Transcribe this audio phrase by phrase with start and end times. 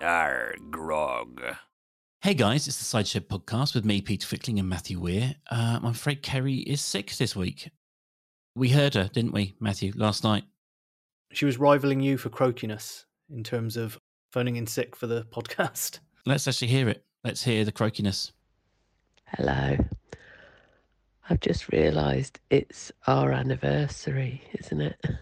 [0.00, 1.42] Arr, grog.
[2.20, 5.36] Hey guys, it's the Cider Shed podcast with me, Peter Fickling, and Matthew Weir.
[5.50, 7.70] Uh, I'm afraid Keri is sick this week.
[8.54, 10.44] We heard her, didn't we, Matthew, last night?
[11.32, 13.98] She was rivaling you for croakiness in terms of
[14.32, 16.00] phoning in sick for the podcast.
[16.26, 17.02] Let's actually hear it.
[17.24, 18.32] Let's hear the croakiness.
[19.28, 19.78] Hello.
[21.30, 25.02] I've just realised it's our anniversary, isn't it?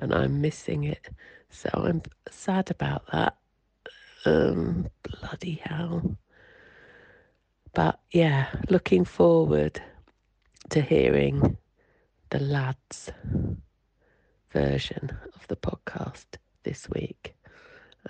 [0.00, 1.08] And I'm missing it.
[1.50, 3.37] So I'm sad about that.
[4.24, 6.16] Um, bloody hell.
[7.74, 9.80] But yeah, looking forward
[10.70, 11.56] to hearing
[12.30, 13.10] the lads'
[14.50, 16.26] version of the podcast
[16.64, 17.34] this week.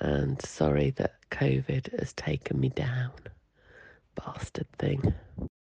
[0.00, 3.12] And sorry that COVID has taken me down.
[4.14, 5.14] Bastard thing.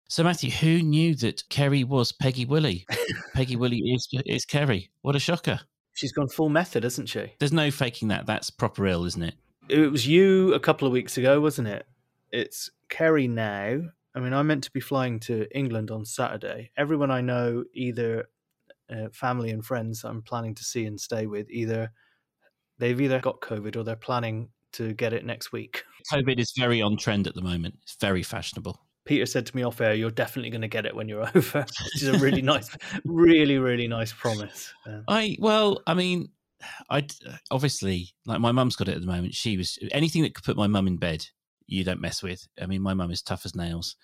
[0.09, 2.85] So, Matthew, who knew that Keri was Peggy Woolley?
[3.35, 4.91] Peggy Woolley is is Keri.
[5.03, 5.61] What a shocker!
[5.95, 7.33] She's gone full method, hasn't she?
[7.39, 8.27] There's no faking that.
[8.27, 9.35] That's proper ill, isn't it?
[9.71, 11.87] It was you a couple of weeks ago, wasn't it?
[12.31, 13.81] It's Keri now.
[14.15, 16.73] I mean, I meant to be flying to England on Saturday.
[16.77, 18.29] Everyone I know, either
[18.91, 21.93] uh, family and friends I'm planning to see and stay with, either
[22.79, 25.85] they've either got COVID or they're planning to get it next week.
[26.13, 27.77] COVID is very on trend at the moment.
[27.83, 28.81] It's very fashionable.
[29.05, 31.61] Peter said to me off air, "You're definitely going to get it when you're over,"
[31.61, 34.73] which is a really nice, really, really nice promise.
[34.87, 36.29] Um, I well, I mean,
[36.89, 37.07] I
[37.51, 39.35] obviously like my mum's got it at the moment.
[39.35, 41.27] She was anything that could put my mum in bed.
[41.67, 42.47] You don't mess with.
[42.61, 43.97] I mean, my mum is tough as nails.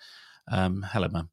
[0.51, 1.29] Um, hello, mum.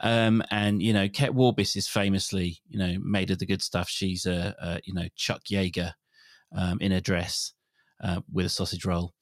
[0.00, 3.88] Um, and you know, Ket Warbis is famously, you know, made of the good stuff.
[3.88, 5.92] She's a, a you know Chuck Yeager
[6.56, 7.52] um, in a dress
[8.02, 9.14] uh, with a sausage roll.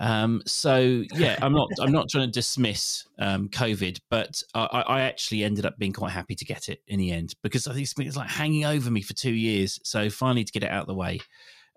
[0.00, 5.00] Um, so yeah, I'm not I'm not trying to dismiss um, COVID, but I, I,
[5.02, 7.86] actually ended up being quite happy to get it in the end because I think
[7.98, 9.78] it's, like hanging over me for two years.
[9.84, 11.20] So finally to get it out of the way.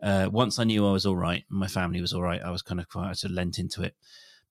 [0.01, 2.61] Uh, once I knew I was all right, my family was all right, I was
[2.61, 3.93] kind of quite sort of lent into it.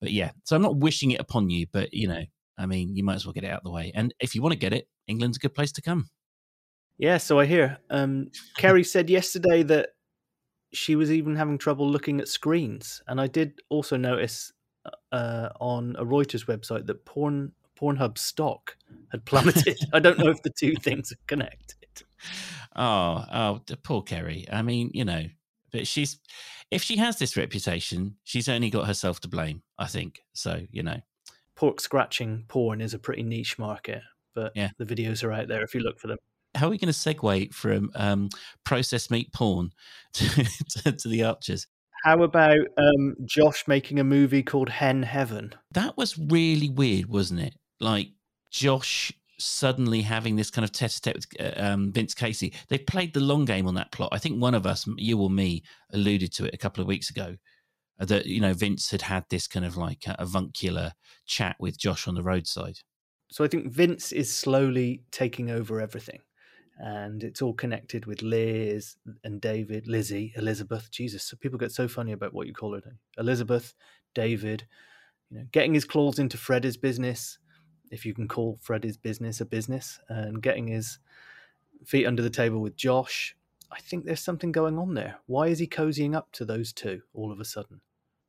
[0.01, 2.25] But yeah, so I'm not wishing it upon you, but you know,
[2.59, 3.91] I mean, you might as well get it out of the way.
[3.95, 6.11] And if you want to get it, England's a good place to come.
[6.99, 7.79] Yeah, so I hear.
[7.89, 9.91] Um, Keri said yesterday that
[10.73, 13.03] she was even having trouble looking at screens.
[13.07, 14.53] And I did also notice
[15.13, 18.77] uh, on a Reuters website that porn Pornhub stock
[19.11, 19.79] had plummeted.
[19.93, 21.77] I don't know if the two things are connected.
[22.77, 24.47] Oh, oh, poor Keri.
[24.51, 25.25] I mean, you know,
[25.73, 26.19] but she's
[26.71, 29.63] if she has this reputation, she's only got herself to blame.
[29.79, 30.63] I think so.
[30.71, 31.01] You know,
[31.57, 34.03] pork scratching porn is a pretty niche market,
[34.35, 34.71] but yeah.
[34.79, 36.19] the videos are out there if you look for them
[36.55, 38.29] how are we going to segue from um,
[38.65, 39.71] processed meat porn
[40.15, 41.67] to, to, to the Archers?
[42.05, 45.55] How about um, Josh making a movie called Hen Heaven?
[45.71, 47.55] That was really weird, wasn't it?
[47.81, 48.09] Like
[48.51, 52.53] Josh suddenly having this kind of tete-a-tete with uh, um, Vince Casey.
[52.69, 54.11] They played the long game on that plot.
[54.13, 55.63] I think one of us, you or me,
[55.93, 57.37] alluded to it a couple of weeks ago.
[58.01, 60.93] Uh, that you know Vince had had this kind of like avuncular
[61.27, 62.79] chat with Josh on the roadside.
[63.31, 66.21] So I think Vince is slowly taking over everything
[66.83, 70.91] and it's all connected with Liz and David, Lizzie, Elizabeth.
[70.91, 72.83] Jesus, so people get so funny about what you call her.
[73.17, 73.73] Elizabeth,
[74.15, 74.67] David,
[75.31, 77.39] you know, getting his claws into Freddie's business,
[77.93, 80.99] if you can call Freddie's business a business, and getting his
[81.87, 83.37] feet under the table with Josh.
[83.71, 85.19] I think there's something going on there.
[85.27, 87.81] Why is he cozying up to those two all of a sudden?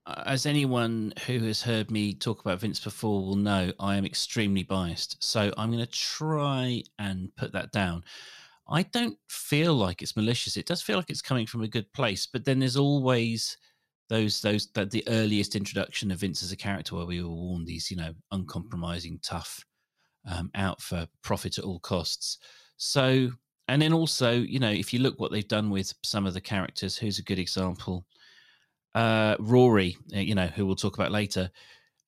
[0.06, 4.64] As anyone who has heard me talk about Vince before will know, I am extremely
[4.64, 5.24] biased.
[5.24, 8.04] So I'm going to try and put that down.
[8.68, 10.58] I don't feel like it's malicious.
[10.58, 13.58] It does feel like it's coming from a good place, but then there's always
[14.10, 17.68] those those that the earliest introduction of Vince as a character where we were warned
[17.68, 19.64] these you know uncompromising, tough,
[20.30, 22.40] um, out for profit at all costs.
[22.78, 23.30] So
[23.68, 26.42] and then also you know if you look what they've done with some of the
[26.42, 28.06] characters, who's a good example?
[28.96, 31.50] Uh, Ruairi, uh, you know, who we'll talk about later.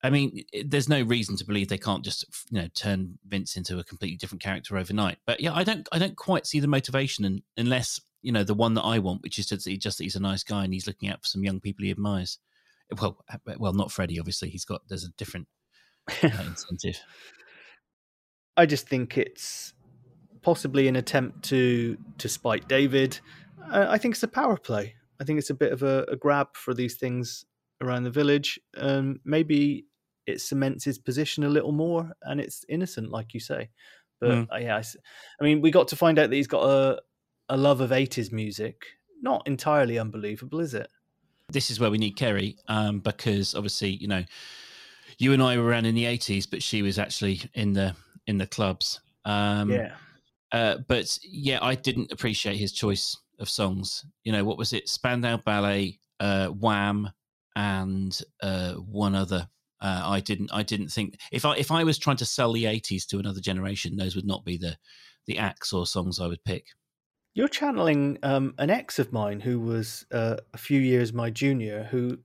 [0.06, 3.80] I mean, there's no reason to believe they can't just you know turn Vince into
[3.80, 5.18] a completely different character overnight.
[5.26, 8.54] But yeah, I don't I don't quite see the motivation, and unless you know the
[8.54, 10.86] one that I want, which is just, just that he's a nice guy and he's
[10.86, 12.38] looking out for some young people he admires.
[13.00, 13.18] Well,
[13.58, 14.20] well, not Freddie.
[14.20, 15.48] Obviously, he's got there's a different
[16.22, 17.00] uh, incentive.
[18.56, 19.74] I just think it's
[20.40, 23.18] possibly an attempt to to spite David.
[23.68, 24.94] Uh, I think it's a power play.
[25.20, 27.44] I think it's a bit of a, a grab for these things
[27.80, 28.60] around the village.
[28.76, 29.86] Um, maybe
[30.26, 33.70] it cements his position a little more, and it's innocent, like you say.
[34.20, 34.48] But mm.
[34.52, 34.82] uh, yeah, I,
[35.40, 37.00] I, mean, we got to find out that he's got a
[37.48, 38.84] a love of '80s music.
[39.22, 40.88] Not entirely unbelievable, is it?
[41.48, 44.24] This is where we need Keri, um, because obviously, you know,
[45.18, 47.94] you and I were around in the '80s, but she was actually in the
[48.26, 49.00] in the clubs.
[49.24, 49.92] Um, yeah.
[50.52, 54.04] Uh, but yeah, I didn't appreciate his choice of songs.
[54.24, 54.88] You know, what was it?
[54.88, 57.10] Spandau Ballet, uh, Wham,
[57.54, 59.48] and uh, one other.
[59.80, 60.50] Uh, I didn't.
[60.52, 63.40] I didn't think if I if I was trying to sell the '80s to another
[63.40, 64.76] generation, those would not be the
[65.26, 66.68] the acts or songs I would pick.
[67.34, 71.84] You're channeling um, an ex of mine who was uh, a few years my junior,
[71.90, 72.18] who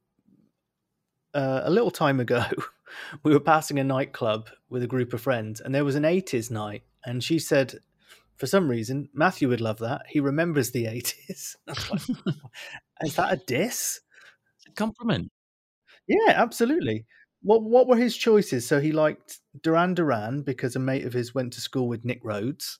[1.33, 2.45] uh, a little time ago
[3.23, 6.51] we were passing a nightclub with a group of friends, and there was an 80s
[6.51, 7.79] night, and she said,
[8.41, 10.01] for some reason, Matthew would love that.
[10.09, 11.55] He remembers the 80s.
[11.91, 13.99] Like, Is that a diss?
[14.57, 15.31] It's a compliment.
[16.07, 17.05] Yeah, absolutely.
[17.41, 18.67] What What were his choices?
[18.67, 22.19] So he liked Duran Duran because a mate of his went to school with Nick
[22.23, 22.79] Rhodes.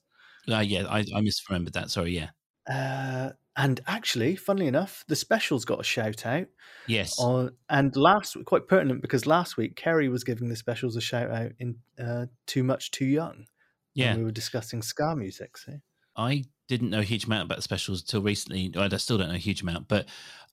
[0.50, 1.90] Uh, yeah, I, I misremembered that.
[1.90, 2.16] Sorry.
[2.16, 2.30] Yeah.
[2.68, 6.46] Uh, and actually, funnily enough, the specials got a shout out.
[6.86, 7.18] Yes.
[7.18, 11.30] On and last quite pertinent because last week Keri was giving the specials a shout
[11.30, 13.46] out in uh, "Too Much Too Young."
[13.94, 14.16] yeah.
[14.16, 15.56] we were discussing ska music.
[15.56, 15.72] So.
[16.16, 18.72] I didn't know a huge amount about the specials until recently.
[18.76, 20.06] I still don't know a huge amount, but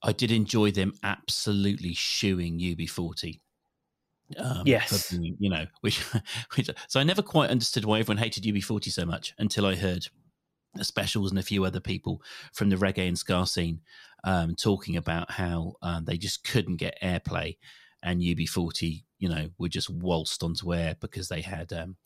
[0.04, 3.40] I did enjoy them absolutely shooing UB40.
[4.38, 5.12] Um, Yes.
[5.12, 6.00] being, you know, which,
[6.56, 10.08] which, so I never quite understood why everyone hated UB40 so much until I heard
[10.76, 12.22] the specials and a few other people
[12.54, 13.82] from the reggae and ska scene
[14.24, 17.58] um, talking about how um, they just couldn't get airplay
[18.04, 21.98] and UB40, you know, were just waltzed onto air because they had, um,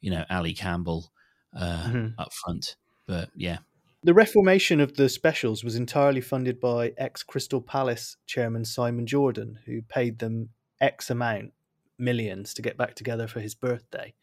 [0.00, 1.12] you know, Ali Campbell
[1.56, 2.14] uh, Mhm.
[2.18, 2.76] up front.
[3.06, 3.58] But yeah,
[4.02, 9.60] The reformation of the specials was entirely funded by ex Crystal Palace chairman Simon Jordan,
[9.64, 10.50] who paid them
[10.80, 11.52] X amount,
[11.98, 14.14] millions, to get back together for his birthday.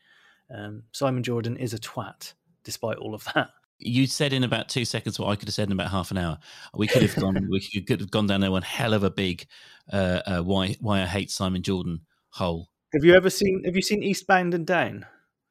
[0.54, 2.34] Um, Simon Jordan is a twat,
[2.64, 3.50] despite all of that.
[3.80, 6.18] you said in about two seconds what I could have said in about half an
[6.18, 6.38] hour.
[6.74, 7.48] We could have gone.
[7.50, 9.48] we could, have gone down there one hell of a big
[9.92, 12.70] uh, uh, why why I hate Simon Jordan hole.
[12.94, 13.64] Have you ever seen?
[13.66, 15.06] Have you seen Eastbound and Down?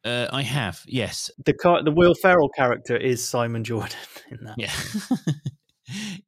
[0.05, 3.97] Uh, I have, yes, The car, the Will Ferrell character is Simon Jordan
[4.31, 4.55] in that.
[4.59, 4.71] yeah.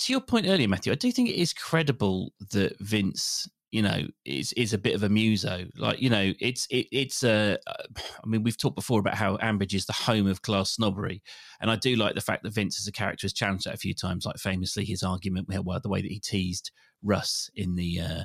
[0.00, 4.06] to your point earlier, Matthew, I do think it is credible that Vince, you know,
[4.26, 5.64] is is a bit of a muso.
[5.76, 9.74] Like, you know, it's it, it's uh, I mean, we've talked before about how Ambridge
[9.74, 11.22] is the home of class snobbery,
[11.60, 13.78] and I do like the fact that Vince as a character has challenged that a
[13.78, 14.26] few times.
[14.26, 16.70] Like famously, his argument, well, the way that he teased
[17.02, 18.22] Russ in the uh,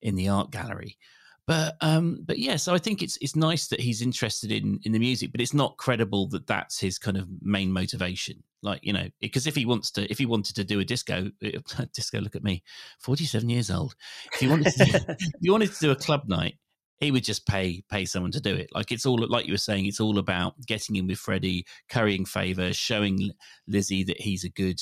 [0.00, 0.96] in the art gallery.
[1.46, 4.92] But um, but yeah, so I think it's it's nice that he's interested in in
[4.92, 8.42] the music, but it's not credible that that's his kind of main motivation.
[8.62, 11.30] Like you know, because if he wants to, if he wanted to do a disco,
[11.92, 12.62] disco, look at me,
[12.98, 13.94] forty seven years old.
[14.32, 16.54] If he wanted to, do, if he wanted to do a club night,
[16.98, 18.70] he would just pay pay someone to do it.
[18.72, 22.24] Like it's all like you were saying, it's all about getting in with Freddie, currying
[22.24, 23.32] favor, showing
[23.68, 24.80] Lizzie that he's a good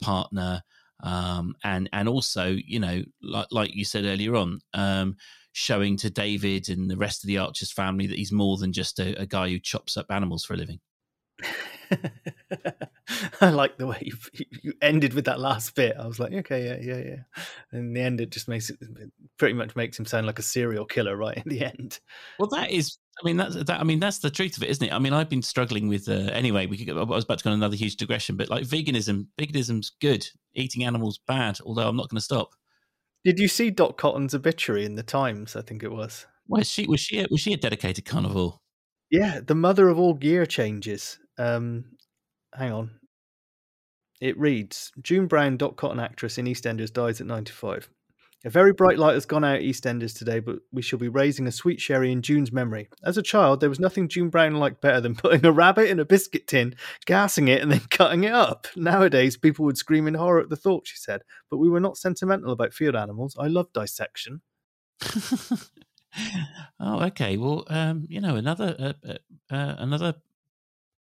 [0.00, 0.62] partner,
[1.02, 4.60] um, and and also you know, like like you said earlier on.
[4.74, 5.16] Um,
[5.54, 8.98] showing to David and the rest of the Archers family that he's more than just
[8.98, 10.80] a, a guy who chops up animals for a living.
[13.40, 14.16] I like the way you,
[14.62, 15.94] you ended with that last bit.
[15.96, 17.22] I was like, okay, yeah, yeah, yeah.
[17.70, 18.78] And in the end, it just makes it
[19.38, 22.00] pretty much makes him sound like a serial killer right in the end.
[22.40, 23.80] Well, that is, I mean, that's that.
[23.80, 24.92] I mean, that's the truth of it, isn't it?
[24.92, 26.08] I mean, I've been struggling with.
[26.08, 26.98] Uh, anyway, we could.
[26.98, 30.26] I was about to go on another huge digression, but like veganism, veganism's good.
[30.54, 31.58] Eating animals bad.
[31.64, 32.50] Although I'm not going to stop.
[33.24, 35.56] Did you see Dot Cotton's obituary in the Times?
[35.56, 36.26] I think it was.
[36.46, 38.60] Was she was she a, was she a dedicated carnivore?
[39.10, 41.18] Yeah, the mother of all gear changes.
[41.38, 41.96] Um,
[42.54, 42.90] hang on.
[44.20, 47.88] It reads June Brown, Dot Cotton actress in EastEnders, dies at 95.
[48.46, 51.52] A very bright light has gone out EastEnders today, but we shall be raising a
[51.52, 52.90] sweet sherry in June's memory.
[53.02, 55.98] As a child, there was nothing June Brown liked better than putting a rabbit in
[55.98, 56.74] a biscuit tin,
[57.06, 58.66] gassing it, and then cutting it up.
[58.76, 61.22] Nowadays, people would scream in horror at the thought, she said.
[61.50, 63.34] But we were not sentimental about field animals.
[63.38, 64.42] I love dissection.
[66.78, 67.38] oh, okay.
[67.38, 70.16] Well, um, you know, another uh, uh, uh, another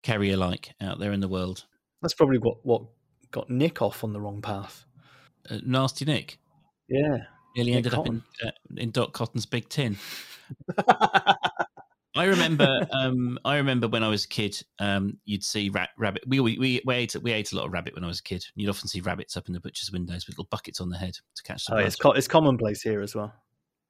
[0.02, 1.66] carrier like out there in the world.
[2.02, 2.84] That's probably what, what
[3.32, 4.86] got Nick off on the wrong path.
[5.50, 6.40] Uh, Nasty Nick
[6.90, 7.18] Yeah.
[7.56, 9.98] nearly ended up in uh, in Dot Cotton's big tin.
[12.16, 12.88] I remember.
[12.92, 14.62] Um, I remember when I was a kid.
[14.78, 16.24] Um, you'd see rat, rabbit.
[16.28, 18.24] We, we we we ate we ate a lot of rabbit when I was a
[18.24, 18.46] kid.
[18.56, 21.14] You'd often see rabbits up in the butcher's windows with little buckets on their head
[21.14, 21.76] to catch the.
[21.76, 23.34] Oh, it's, co- it's commonplace here as well.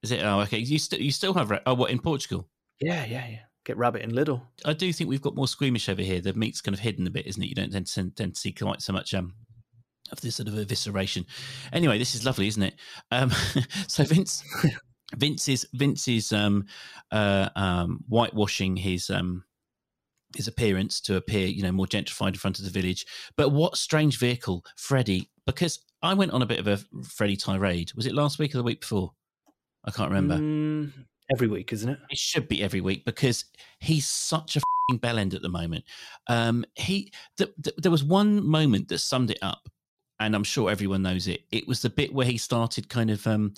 [0.03, 0.23] Is it?
[0.23, 0.59] Oh, okay.
[0.59, 1.51] You still you still have.
[1.51, 2.47] Ra- oh, what in Portugal?
[2.79, 3.39] Yeah, yeah, yeah.
[3.65, 4.41] Get rabbit in Lidl.
[4.65, 6.19] I do think we've got more squeamish over here.
[6.21, 7.47] The meat's kind of hidden a bit, isn't it?
[7.47, 9.33] You don't tend to, tend to see quite so much um,
[10.11, 11.25] of this sort of evisceration.
[11.71, 12.75] Anyway, this is lovely, isn't it?
[13.11, 13.31] Um,
[13.87, 14.43] so Vince,
[15.15, 16.65] Vince is Vince is um,
[17.11, 19.43] uh, um, whitewashing his um,
[20.35, 23.05] his appearance to appear, you know, more gentrified in front of the village.
[23.37, 25.29] But what strange vehicle, Freddie?
[25.45, 27.93] Because I went on a bit of a Freddie tirade.
[27.95, 29.13] Was it last week or the week before?
[29.85, 30.37] I can't remember.
[30.37, 30.91] Mm,
[31.33, 31.99] every week, isn't it?
[32.09, 33.45] It should be every week because
[33.79, 35.83] he's such a fing bell end at the moment.
[36.27, 39.67] Um, he th- th- there was one moment that summed it up,
[40.25, 41.41] and I'm sure everyone knows it.
[41.51, 43.53] It was the bit where he started kind of um,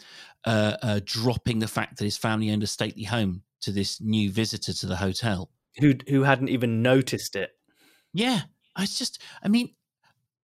[0.46, 4.32] uh, uh, dropping the fact that his family owned a stately home to this new
[4.32, 7.52] visitor to the hotel who who hadn't even noticed it.
[8.14, 8.42] Yeah,
[8.76, 9.72] I just, I mean,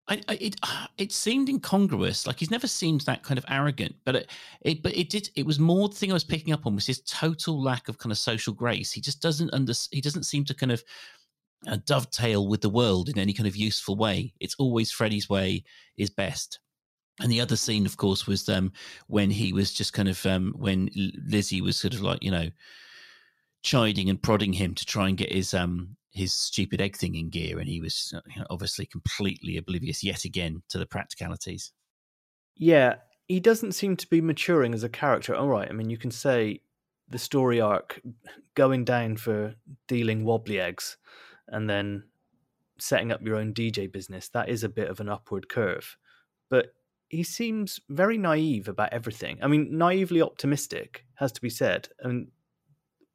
[0.08, 0.56] I, I, it
[0.98, 2.26] it seemed incongruous.
[2.26, 5.30] Like he's never seemed that kind of arrogant, but it, it but it did.
[5.36, 7.98] It was more the thing I was picking up on was his total lack of
[7.98, 8.92] kind of social grace.
[8.92, 9.72] He just doesn't under.
[9.90, 10.82] He doesn't seem to kind of
[11.66, 14.34] uh, dovetail with the world in any kind of useful way.
[14.40, 15.64] It's always Freddie's way
[15.96, 16.58] is best.
[17.20, 18.72] And the other scene, of course, was um,
[19.06, 20.90] when he was just kind of um, when
[21.26, 22.48] Lizzie was sort of like you know
[23.62, 27.30] chiding and prodding him to try and get his um his stupid egg thing in
[27.30, 31.72] gear, and he was uh, obviously completely oblivious yet again to the practicalities.
[32.56, 32.96] Yeah,
[33.28, 35.34] he doesn't seem to be maturing as a character.
[35.34, 36.60] All right, I mean, you can say
[37.08, 38.00] the story arc
[38.54, 39.54] going down for
[39.86, 40.96] dealing wobbly eggs
[41.52, 42.04] and then
[42.78, 45.96] setting up your own DJ business, that is a bit of an upward curve.
[46.48, 46.74] But
[47.08, 49.38] he seems very naive about everything.
[49.42, 51.88] I mean, naively optimistic has to be said.
[52.00, 52.28] And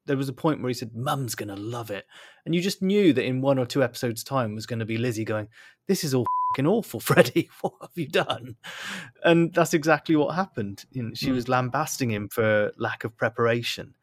[0.06, 2.06] there was a point where he said, Mum's going to love it.
[2.46, 4.98] And you just knew that in one or two episodes' time was going to be
[4.98, 5.48] Lizzie going,
[5.88, 7.50] This is all fucking awful, Freddie.
[7.62, 8.56] What have you done?
[9.24, 10.86] And that's exactly what happened.
[10.92, 11.36] You know, she mm.
[11.36, 13.96] was lambasting him for lack of preparation.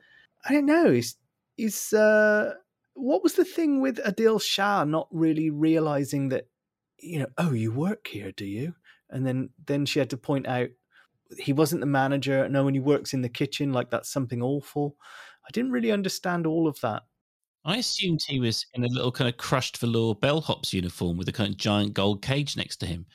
[0.45, 0.91] I don't know.
[0.91, 1.17] He's,
[1.57, 2.55] he's, uh,
[2.95, 6.49] what was the thing with Adil Shah not really realizing that,
[6.99, 8.75] you know, oh, you work here, do you?
[9.11, 10.69] And then, then she had to point out
[11.39, 12.49] he wasn't the manager.
[12.49, 14.97] No, when he works in the kitchen, like that's something awful.
[15.47, 17.03] I didn't really understand all of that.
[17.65, 21.33] I assumed he was in a little kind of crushed velour bellhop's uniform with a
[21.33, 23.07] kind of giant gold cage next to him.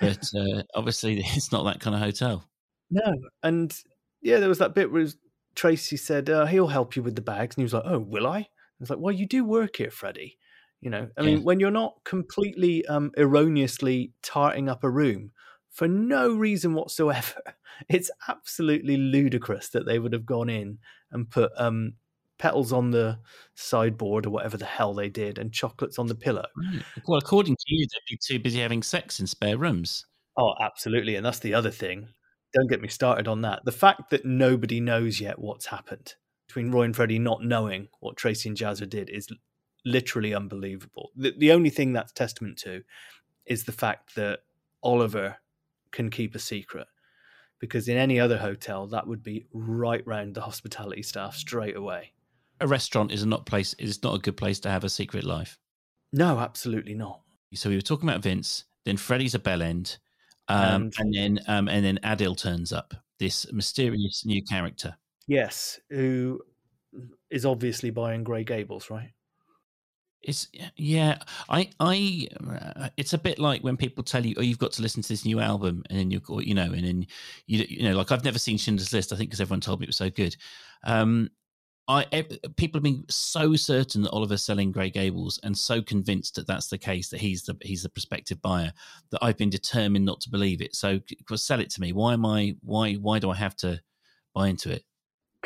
[0.00, 2.44] But uh, obviously, it's not that kind of hotel.
[2.90, 3.14] No.
[3.42, 3.74] And
[4.22, 5.06] yeah, there was that bit where
[5.54, 7.56] Tracy said, uh, he'll help you with the bags.
[7.56, 8.48] And he was like, oh, will I?
[8.78, 10.38] I was like, well, you do work here, Freddie.
[10.80, 11.26] You know, I yeah.
[11.26, 15.32] mean, when you're not completely um, erroneously tarting up a room
[15.70, 17.40] for no reason whatsoever,
[17.88, 20.78] it's absolutely ludicrous that they would have gone in
[21.10, 21.94] and put um,
[22.38, 23.18] petals on the
[23.54, 26.46] sideboard or whatever the hell they did and chocolates on the pillow.
[26.56, 26.82] Right.
[27.06, 30.04] Well, according to you, they'd be too busy having sex in spare rooms.
[30.36, 31.16] Oh, absolutely.
[31.16, 32.08] And that's the other thing.
[32.52, 33.64] Don't get me started on that.
[33.64, 36.14] The fact that nobody knows yet what's happened
[36.46, 39.28] between Roy and Freddie not knowing what Tracy and Jazzer did is
[39.84, 41.10] literally unbelievable.
[41.16, 42.82] The, the only thing that's testament to
[43.46, 44.40] is the fact that
[44.82, 45.36] Oliver
[45.92, 46.86] can keep a secret
[47.58, 52.12] because in any other hotel that would be right round the hospitality staff straight away.
[52.60, 55.58] A restaurant is not place is not a good place to have a secret life.
[56.12, 57.20] No, absolutely not.
[57.54, 59.98] So we were talking about Vince, then Freddie's a bell end,
[60.48, 64.96] um, and, and then um, and then Adil turns up, this mysterious new character.
[65.26, 66.40] Yes, who
[67.30, 69.10] is obviously buying Grey Gables, right?
[70.22, 71.18] It's yeah,
[71.48, 74.82] I I uh, it's a bit like when people tell you, "Oh, you've got to
[74.82, 77.06] listen to this new album," and then you you know, and then
[77.46, 79.12] you you know, like I've never seen Schindler's List.
[79.12, 80.36] I think because everyone told me it was so good.
[80.84, 81.30] Um,
[81.88, 82.04] I
[82.56, 86.66] people have been so certain that Oliver's selling Grey Gables and so convinced that that's
[86.68, 88.72] the case that he's the he's the prospective buyer
[89.10, 90.74] that I've been determined not to believe it.
[90.74, 90.98] So,
[91.36, 91.92] sell it to me.
[91.92, 93.80] Why am I why why do I have to
[94.34, 94.82] buy into it?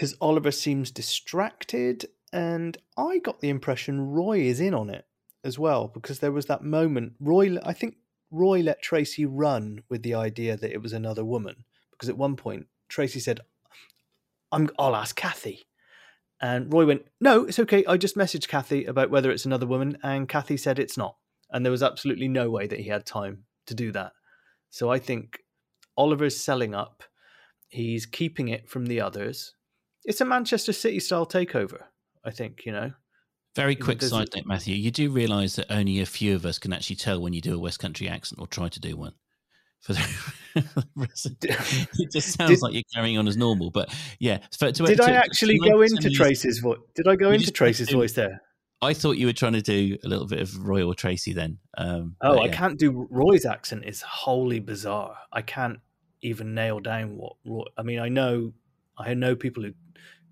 [0.00, 5.04] Because Oliver seems distracted and I got the impression Roy is in on it
[5.44, 7.16] as well because there was that moment.
[7.20, 7.96] Roy, I think
[8.30, 12.34] Roy let Tracy run with the idea that it was another woman because at one
[12.34, 13.40] point Tracy said,
[14.50, 15.66] "I'm, I'll ask Kathy,"
[16.40, 17.84] and Roy went, "No, it's okay.
[17.84, 21.16] I just messaged Kathy about whether it's another woman, and Kathy said it's not."
[21.50, 24.12] And there was absolutely no way that he had time to do that.
[24.70, 25.40] So I think
[25.94, 27.02] Oliver's selling up.
[27.68, 29.56] He's keeping it from the others.
[30.04, 31.84] It's a Manchester City style takeover.
[32.24, 32.92] I think you know.
[33.56, 34.76] Very quick side note, Matthew.
[34.76, 37.54] You do realise that only a few of us can actually tell when you do
[37.54, 39.14] a West Country accent or try to do one.
[39.80, 40.34] For the
[41.98, 44.38] it just sounds did, like you're carrying on as normal, but yeah.
[44.56, 46.78] For, to, did to, I actually go into Tracy's voice?
[46.94, 48.40] Did I go into Tracy's do, voice there?
[48.82, 51.58] I thought you were trying to do a little bit of Roy or Tracy then.
[51.76, 53.84] Um, oh, I can't do Roy's accent.
[53.84, 55.16] It's wholly bizarre.
[55.32, 55.80] I can't
[56.22, 57.34] even nail down what.
[57.44, 58.52] Roy, I mean, I know,
[58.96, 59.72] I know people who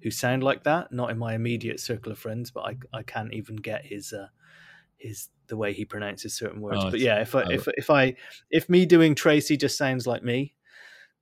[0.03, 0.93] who sound like that.
[0.93, 4.29] Not in my immediate circle of friends, but I I can't even get his uh,
[4.97, 6.85] his the way he pronounces certain words.
[6.85, 7.51] Oh, but yeah, if I oh.
[7.51, 8.17] if if I
[8.51, 10.55] if me doing Tracy just sounds like me,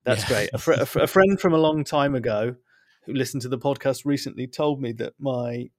[0.04, 0.28] that's yeah.
[0.28, 0.50] great.
[0.52, 2.56] A, fr- a, fr- a friend from a long time ago
[3.04, 5.71] who listened to the podcast recently told me that my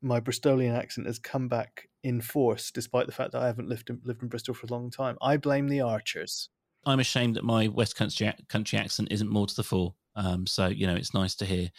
[0.00, 3.90] my Bristolian accent has come back in force, despite the fact that I haven't lived
[3.90, 5.16] in, lived in Bristol for a long time.
[5.20, 6.50] I blame the Archers.
[6.86, 9.94] I'm ashamed that my West Country country accent isn't more to the fore.
[10.14, 11.70] Um, so you know, it's nice to hear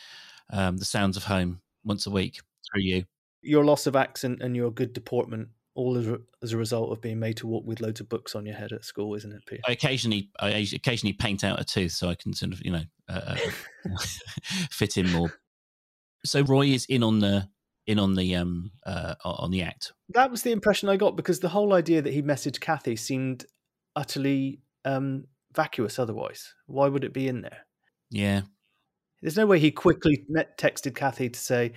[0.52, 2.40] um, the sounds of home once a week
[2.72, 3.06] through you.
[3.42, 7.02] Your loss of accent and your good deportment all as a, as a result of
[7.02, 9.46] being made to walk with loads of books on your head at school, isn't it,
[9.46, 9.62] Peter?
[9.68, 12.84] I occasionally, I occasionally paint out a tooth so I can sort of, you know,
[13.08, 13.36] uh,
[13.86, 13.90] uh,
[14.72, 15.32] fit in more.
[16.26, 17.48] So Roy is in on the
[17.88, 19.94] in on the um uh, on the act.
[20.10, 23.46] That was the impression I got because the whole idea that he messaged Kathy seemed
[23.96, 25.26] utterly um,
[25.56, 25.98] vacuous.
[25.98, 27.60] Otherwise, why would it be in there?
[28.12, 28.42] Yeah,
[29.22, 31.74] There's no way he quickly met, texted Kathy to say,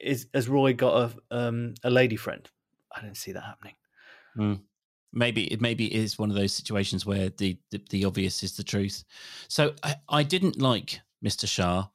[0.00, 2.48] "Is has Roy got a um, a lady friend?"
[2.94, 3.74] I don't see that happening.
[4.36, 4.60] Mm.
[5.12, 8.64] Maybe it maybe is one of those situations where the, the, the obvious is the
[8.64, 9.04] truth.
[9.48, 11.48] So I, I didn't like Mr.
[11.48, 11.88] Shah.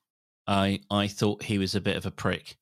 [0.48, 2.58] I I thought he was a bit of a prick.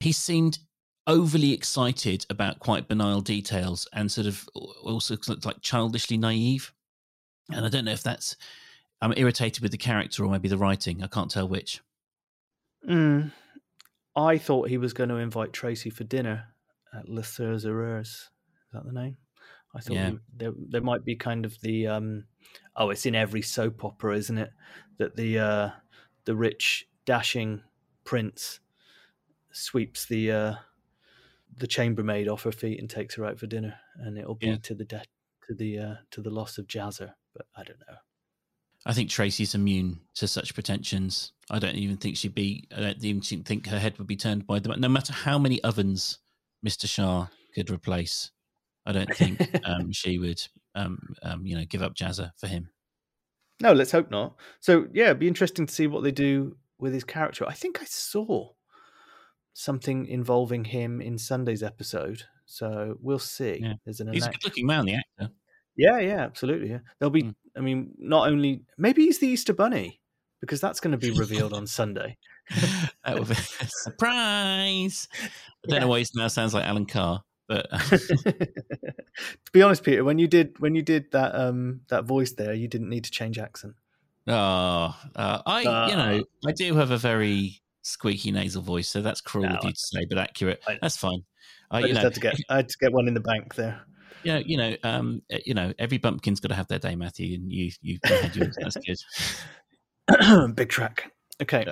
[0.00, 0.58] He seemed
[1.06, 6.72] overly excited about quite banal details and sort of also looked like childishly naive.
[7.50, 8.36] And I don't know if that's
[9.00, 11.02] I'm irritated with the character or maybe the writing.
[11.02, 11.80] I can't tell which.
[12.88, 13.32] Mm.
[14.16, 16.46] I thought he was going to invite Tracy for dinner
[16.92, 18.06] at Le Thurzereurs.
[18.06, 18.30] Is
[18.72, 19.16] that the name?
[19.74, 20.12] I thought Yeah.
[20.34, 22.24] there there might be kind of the um,
[22.74, 24.50] oh, it's in every soap opera, isn't it?
[24.98, 25.70] That the uh,
[26.24, 27.62] the rich dashing
[28.04, 28.60] prince
[29.52, 30.54] sweeps the uh,
[31.56, 34.56] the chambermaid off her feet and takes her out for dinner, and it'll be Yeah.
[34.62, 35.06] to the death
[35.46, 37.12] to the uh, to the loss of Jazzer.
[37.34, 37.96] But I don't know.
[38.86, 41.32] I think Tracy's immune to such pretensions.
[41.50, 42.64] I don't even think she'd be.
[42.74, 44.80] I don't even think her head would be turned by them.
[44.80, 46.18] No matter how many ovens
[46.62, 48.30] Mister Shah could replace,
[48.86, 50.42] I don't think um, she would.
[50.74, 52.70] Um, um, you know, give up Jazzer for him.
[53.60, 54.36] No, let's hope not.
[54.60, 57.44] So yeah, it'd be interesting to see what they do with his character.
[57.48, 58.50] I think I saw
[59.52, 62.22] something involving him in Sunday's episode.
[62.46, 63.58] So we'll see.
[63.60, 63.74] Yeah.
[63.84, 65.32] There's an He's a good-looking man, the actor.
[65.78, 66.70] Yeah, yeah, absolutely.
[66.70, 66.80] Yeah.
[66.98, 67.34] There'll be Mm.
[67.56, 70.00] I mean, not only maybe he's the Easter bunny,
[70.40, 72.16] because that's going to be revealed on Sunday.
[73.04, 75.08] that would be a surprise.
[75.22, 75.28] I
[75.68, 75.78] don't Yeah.
[75.80, 77.78] know why he now sounds like Alan Carr, but uh,
[78.36, 82.54] to be honest, Peter, when you did when you did that um that voice there,
[82.54, 83.74] you didn't need to change accent.
[84.28, 89.20] oh, uh, I you know I do have a very squeaky nasal voice, so that's
[89.20, 90.62] cruel No, of you to say, but accurate.
[90.68, 91.24] I- That's fine.
[91.70, 93.54] I, I just know, had to get I had to get one in the bank
[93.54, 93.80] there.
[94.22, 96.94] You know, you know, um, uh, you know, every bumpkin's got to have their day,
[96.94, 98.56] Matthew, and you, you, you had yours.
[98.60, 98.76] That's
[100.08, 100.54] good.
[100.54, 101.12] Big track.
[101.42, 101.66] Okay.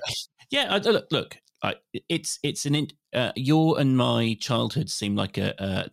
[0.50, 1.74] Yeah, I, look, look, I,
[2.08, 5.88] it's it's an in, uh, your and my childhood seem like a uh,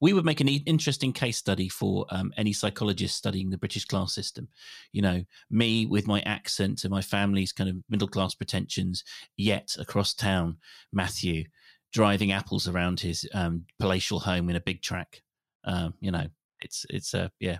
[0.00, 4.14] we would make an interesting case study for um, any psychologist studying the British class
[4.14, 4.48] system.
[4.92, 9.04] You know, me with my accent and my family's kind of middle class pretensions,
[9.36, 10.58] yet across town,
[10.92, 11.44] Matthew
[11.92, 15.22] driving apples around his um, palatial home in a big track.
[15.64, 16.26] Um, you know,
[16.60, 17.58] it's it's uh, yeah.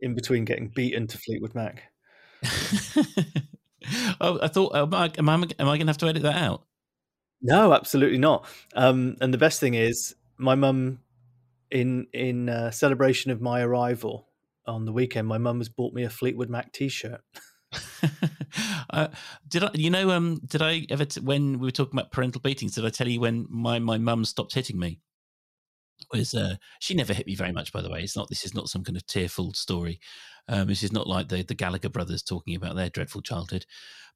[0.00, 1.84] In between getting beaten to Fleetwood Mac.
[4.20, 6.36] oh, I thought, am I, am I, am I going to have to edit that
[6.36, 6.64] out?
[7.40, 8.46] No, absolutely not.
[8.74, 11.00] Um, and the best thing is, my mum,
[11.70, 14.28] in in uh, celebration of my arrival
[14.66, 17.20] on the weekend, my mum has bought me a Fleetwood Mac T-shirt.
[18.90, 19.08] uh,
[19.48, 22.40] did I, you know, um, did I ever, t- when we were talking about parental
[22.40, 25.00] beatings, did I tell you when my, my mum stopped hitting me?
[26.12, 28.02] Was uh, she never hit me very much, by the way.
[28.02, 30.00] It's not, this is not some kind of tearful story.
[30.48, 33.64] Um, this is not like the, the Gallagher brothers talking about their dreadful childhood.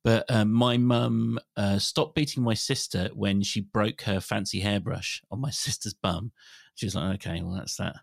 [0.05, 5.22] But um, my mum uh, stopped beating my sister when she broke her fancy hairbrush
[5.31, 6.33] on my sister's bum.
[6.74, 7.96] She was like, okay, well, that's that.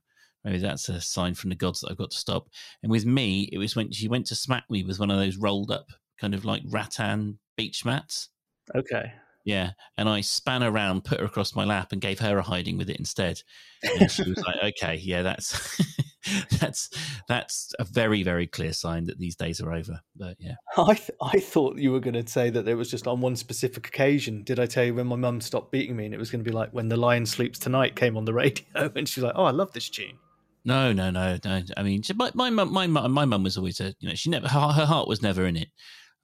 [0.44, 2.50] Maybe that's a sign from the gods that I've got to stop.
[2.84, 5.38] And with me, it was when she went to smack me with one of those
[5.38, 5.88] rolled up
[6.20, 8.30] kind of like rattan beach mats.
[8.76, 9.12] Okay.
[9.46, 9.72] Yeah.
[9.98, 12.90] And I span around, put her across my lap, and gave her a hiding with
[12.90, 13.42] it instead.
[13.84, 15.82] And she was like, okay, yeah, that's.
[16.60, 16.90] that's
[17.28, 21.12] that's a very very clear sign that these days are over but yeah I th-
[21.22, 24.42] I thought you were going to say that it was just on one specific occasion.
[24.44, 26.50] Did I tell you when my mum stopped beating me, and it was going to
[26.50, 29.44] be like when the Lion Sleeps Tonight came on the radio, and she's like, "Oh,
[29.44, 30.18] I love this tune."
[30.66, 33.80] no no no no i mean my my mum my mum my mum was always
[33.80, 35.70] a you know she never her, her heart was never in it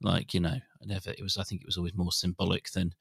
[0.04, 2.92] like you know I never it was i think it was always more symbolic than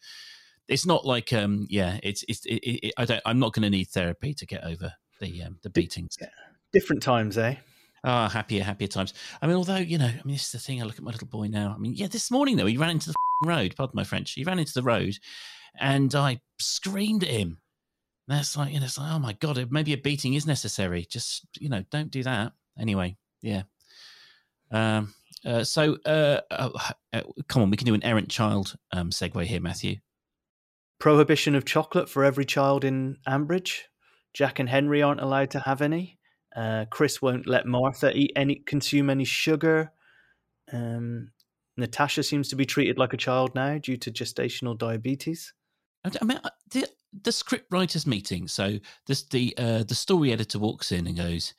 [0.67, 3.69] it's not like um yeah it's it's it, it, i don't i'm not going to
[3.69, 6.27] need therapy to get over the um the beatings Yeah.
[6.73, 7.55] Different times, eh?
[8.03, 9.13] Ah, happier, happier times.
[9.41, 10.81] I mean, although you know, I mean, this is the thing.
[10.81, 11.73] I look at my little boy now.
[11.75, 13.75] I mean, yeah, this morning though, he ran into the f***ing road.
[13.75, 14.31] Pardon my French.
[14.31, 15.17] He ran into the road,
[15.77, 17.59] and I screamed at him.
[18.27, 21.05] And that's like, you know, it's like, oh my god, maybe a beating is necessary.
[21.09, 22.53] Just you know, don't do that.
[22.79, 23.63] Anyway, yeah.
[24.71, 25.13] Um.
[25.43, 26.69] Uh, so, uh, uh,
[27.13, 29.97] uh, come on, we can do an errant child um, segue here, Matthew.
[30.99, 33.79] Prohibition of chocolate for every child in Ambridge.
[34.33, 36.19] Jack and Henry aren't allowed to have any.
[36.55, 39.91] Uh, Chris won't let Martha eat any, consume any sugar.
[40.71, 41.31] Um,
[41.75, 45.53] Natasha seems to be treated like a child now due to gestational diabetes.
[46.03, 46.89] I, mean, I, did,
[47.23, 48.47] the script writers meeting.
[48.47, 51.53] So this the uh, the story editor walks in and goes,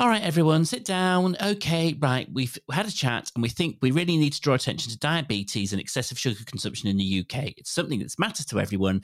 [0.00, 1.36] "All right, everyone, sit down.
[1.42, 4.90] Okay, right, we've had a chat, and we think we really need to draw attention
[4.90, 7.52] to diabetes and excessive sugar consumption in the UK.
[7.58, 9.02] It's something that matters to everyone.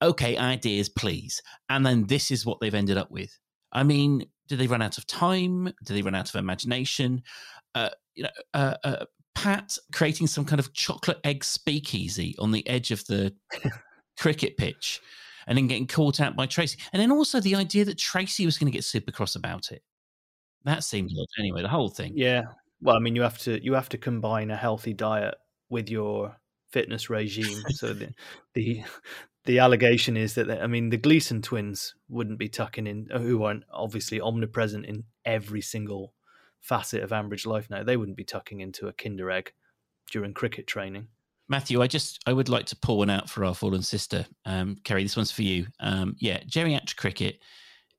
[0.00, 3.36] Okay, ideas, please." And then this is what they've ended up with.
[3.72, 5.72] I mean, do they run out of time?
[5.84, 7.24] Do they run out of imagination?
[7.74, 9.04] Uh, you know, uh, uh,
[9.34, 13.34] Pat creating some kind of chocolate egg speakeasy on the edge of the
[14.16, 15.00] cricket pitch
[15.48, 16.78] and then getting caught out by Tracy.
[16.92, 19.82] And then also the idea that Tracy was going to get super cross about it.
[20.66, 21.26] That seemed odd.
[21.38, 22.12] Anyway, the whole thing.
[22.16, 22.42] Yeah.
[22.82, 25.36] Well, I mean, you have to you have to combine a healthy diet
[25.70, 26.36] with your
[26.70, 27.62] fitness regime.
[27.70, 28.10] so the
[28.54, 28.82] the
[29.44, 33.62] the allegation is that I mean the Gleason twins wouldn't be tucking in, who aren't
[33.72, 36.12] obviously omnipresent in every single
[36.60, 37.84] facet of Ambridge life now.
[37.84, 39.52] They wouldn't be tucking into a Kinder egg
[40.10, 41.06] during cricket training.
[41.48, 44.78] Matthew, I just I would like to pour one out for our fallen sister, um,
[44.82, 45.04] Keri.
[45.04, 45.68] This one's for you.
[45.78, 47.38] Um, yeah, geriatric cricket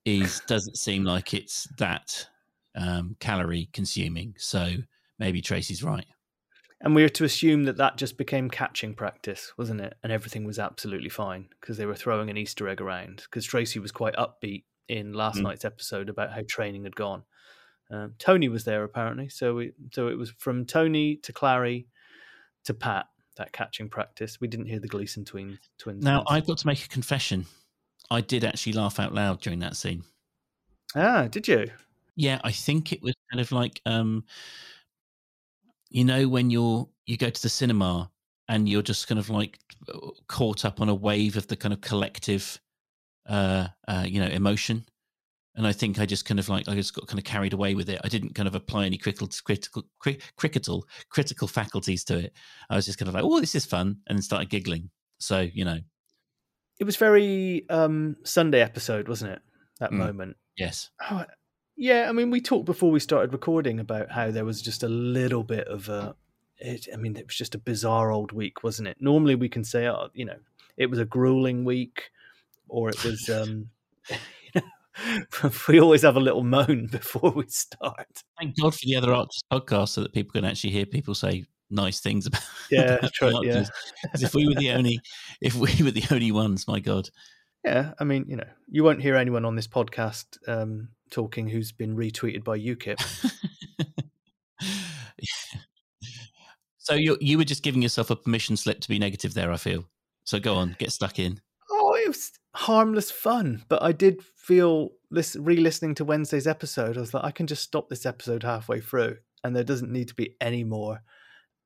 [0.04, 2.28] is doesn't seem like it's that
[2.76, 4.36] um, calorie consuming.
[4.38, 4.70] So
[5.20, 6.06] maybe Tracy's right.
[6.82, 9.96] And we were to assume that that just became catching practice, wasn't it?
[10.04, 13.24] And everything was absolutely fine because they were throwing an Easter egg around.
[13.24, 15.44] Because Tracy was quite upbeat in last mm.
[15.44, 17.24] night's episode about how training had gone.
[17.90, 21.88] Um, Tony was there apparently, so we, so it was from Tony to Clarrie
[22.66, 23.06] to Pat
[23.38, 24.42] that catching practice.
[24.42, 25.58] We didn't hear the Gleason twins.
[25.78, 26.04] Twins.
[26.04, 27.46] Now I've got to make a confession.
[28.12, 30.04] I did actually laugh out loud during that scene.
[30.96, 31.68] Ah, did you?
[32.18, 34.26] Yeah, I think it was kind of like, um,
[35.90, 38.12] you know, when you're you go to the cinema
[38.50, 39.60] and you're just kind of like
[40.28, 42.60] caught up on a wave of the kind of collective,
[43.28, 44.86] uh, uh, you know, emotion
[45.58, 47.74] and I think I just kind of like I just got kind of carried away
[47.74, 48.00] with it.
[48.04, 49.84] I didn't kind of apply any critical critical
[50.38, 52.34] critical critical faculties to it.
[52.70, 54.92] I was just kind of like, oh, this is fun, and started giggling.
[55.20, 55.80] So you know,
[56.80, 59.42] it was very um, Sunday episode, wasn't it?
[59.80, 59.98] That mm.
[59.98, 60.38] moment.
[60.58, 60.92] Yes.
[61.10, 61.26] Oh,
[61.78, 64.90] yeah, I mean, we talked before we started recording about how there was just a
[64.90, 66.16] little bit of a.
[66.60, 68.98] It, I mean, it was just a bizarre old week, wasn't it?
[69.00, 70.40] Normally, we can say, oh, you know,
[70.76, 72.10] it was a grueling week,
[72.68, 73.30] or it was.
[73.34, 73.70] um
[75.68, 78.24] we always have a little moan before we start.
[78.40, 81.46] Thank God for the other artists podcast so that people can actually hear people say
[81.70, 83.66] nice things about yeah, about try, yeah.
[84.14, 85.00] if we were the only
[85.42, 87.10] if we were the only ones my god
[87.66, 91.72] yeah i mean you know you won't hear anyone on this podcast um, talking who's
[91.72, 92.98] been retweeted by ukip
[96.78, 99.58] so you you were just giving yourself a permission slip to be negative there i
[99.58, 99.86] feel
[100.24, 101.40] so go on get stuck in
[101.70, 103.64] oh it was harmless fun.
[103.70, 106.98] But I did feel this re-listening to Wednesday's episode.
[106.98, 110.08] I was like, I can just stop this episode halfway through, and there doesn't need
[110.08, 111.02] to be any more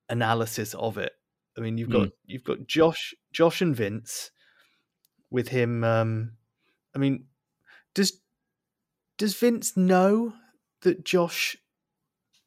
[0.10, 1.14] analysis of it.
[1.58, 2.12] I mean, you've got mm.
[2.26, 4.32] you've got Josh, Josh and Vince
[5.30, 5.84] with him.
[5.84, 6.34] Um,
[6.94, 7.26] I mean,
[7.96, 8.20] does
[9.22, 10.34] does Vince know
[10.82, 11.56] that Josh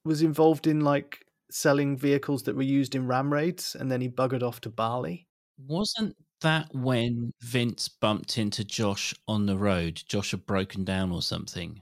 [0.04, 4.08] was involved in like selling vehicles that were used in ram raids, and then he
[4.08, 5.28] buggered off to Bali?
[5.56, 10.02] Wasn't that when Vince bumped into Josh on the road?
[10.08, 11.80] Josh had broken down or something.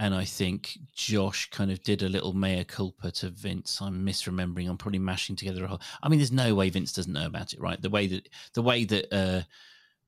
[0.00, 3.80] And I think Josh kind of did a little mea culpa to Vince.
[3.80, 4.68] I'm misremembering.
[4.68, 5.80] I'm probably mashing together a whole.
[6.02, 7.80] I mean, there's no way Vince doesn't know about it, right?
[7.80, 9.42] The way that the way that uh,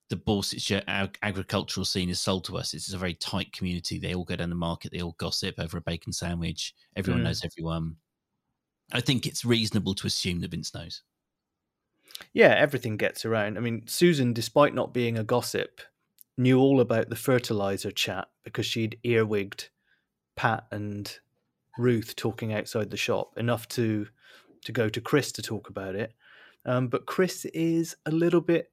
[0.09, 2.75] the Borsetshire ag- agricultural scene is sold to us.
[2.75, 3.99] It's a very tight community.
[3.99, 4.93] They all go down the market.
[4.93, 6.75] They all gossip over a bacon sandwich.
[6.95, 7.25] Everyone mm.
[7.25, 7.97] knows everyone.
[8.93, 11.03] I think it's reasonable to assume that Vince knows.
[12.33, 13.59] Yeah, everything gets around.
[13.59, 15.81] I mean, Susan, despite not being a gossip,
[16.39, 19.69] knew all about the fertilizer chat because she'd earwigged
[20.37, 21.19] Pat and
[21.79, 24.07] Ruth talking outside the shop enough to
[24.65, 26.13] to go to Chris to talk about it.
[26.65, 28.73] Um, but Chris is a little bit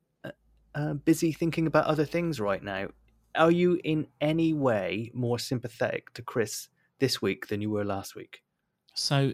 [0.76, 2.88] uh, busy thinking about other things right now.
[3.36, 8.16] Are you in any way more sympathetic to Chris this week than you were last
[8.16, 8.42] week?
[8.94, 9.34] So,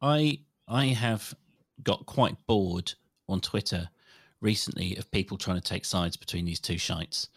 [0.00, 1.34] I I have
[1.82, 2.94] got quite bored
[3.28, 3.90] on Twitter
[4.40, 7.28] recently of people trying to take sides between these two shites.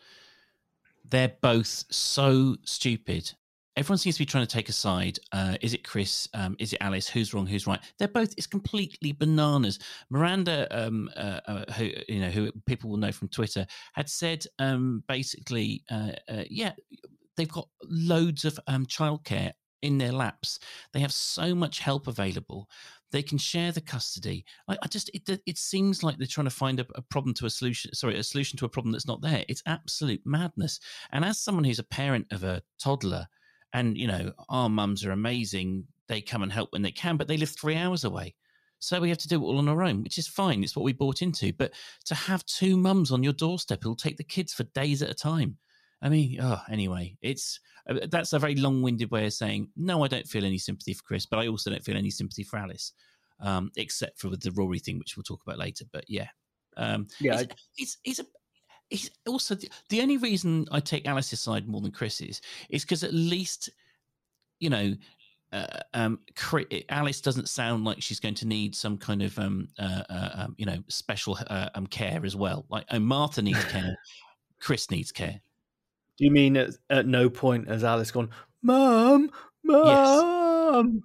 [1.08, 3.34] They're both so stupid.
[3.78, 5.18] Everyone seems to be trying to take a side.
[5.32, 6.28] Uh, is it Chris?
[6.34, 7.08] Um, is it Alice?
[7.08, 7.48] Who's wrong?
[7.48, 7.80] Who's right?
[8.00, 8.34] They're both.
[8.38, 9.80] It's completely bananas.
[10.10, 14.46] Miranda, um, uh, uh, who you know, who people will know from Twitter, had said
[14.60, 16.74] um, basically, uh, uh, yeah,
[17.38, 20.60] they've got loads of um, childcare in their laps.
[20.94, 22.70] They have so much help available.
[23.12, 24.44] They can share the custody.
[24.68, 27.46] I, I just it it seems like they're trying to find a, a, problem to
[27.46, 27.94] a solution.
[27.94, 29.46] Sorry, a solution to a problem that's not there.
[29.48, 30.82] It's absolute madness.
[31.12, 33.28] And as someone who's a parent of a toddler,
[33.74, 35.86] and you know our mums are amazing.
[36.08, 38.36] They come and help when they can, but they live three hours away.
[38.80, 40.64] So we have to do it all on our own, which is fine.
[40.64, 41.54] It's what we bought into.
[41.54, 41.74] But
[42.06, 45.14] to have two mums on your doorstep who'll take the kids for days at a
[45.14, 45.58] time.
[46.02, 50.04] I mean, oh, anyway, it's uh, that's a very long-winded way of saying no.
[50.04, 52.58] I don't feel any sympathy for Chris, but I also don't feel any sympathy for
[52.58, 52.94] Alice,
[53.40, 55.86] um, except for with the Ruairi thing, which we'll talk about later.
[55.94, 56.30] But yeah,
[56.76, 58.26] um, Yeah, he's, it's, he's a
[58.92, 63.04] he's also the, the only reason I take Alice's side more than Chris's is because
[63.04, 63.70] at least
[64.60, 64.94] you know
[65.54, 66.20] uh, um,
[66.90, 70.56] Alice doesn't sound like she's going to need some kind of um, uh, uh, um,
[70.58, 72.66] you know special uh, um, care as well.
[72.70, 73.98] Like oh, Martha needs care,
[74.60, 75.42] Chris needs care.
[76.18, 78.30] Do you mean at, at no point has Alice gone,
[78.62, 79.30] Mom,
[79.64, 81.04] Mum?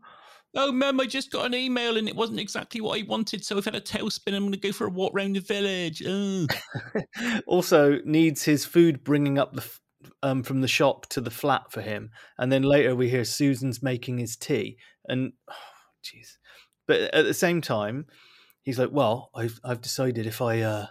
[0.55, 3.59] Oh, Mum, I just got an email and it wasn't exactly what I wanted, so
[3.59, 4.35] I've had a tailspin.
[4.35, 6.03] I'm going to go for a walk round the village.
[7.47, 9.81] Also needs his food bringing up the f-
[10.23, 13.83] um, from the shop to the flat for him, and then later we hear Susan's
[13.83, 14.77] making his tea,
[15.09, 15.33] and
[16.05, 16.37] jeez.
[16.87, 18.07] but at the same time,
[18.63, 20.87] he's like, "Well, I've I've decided if I uh,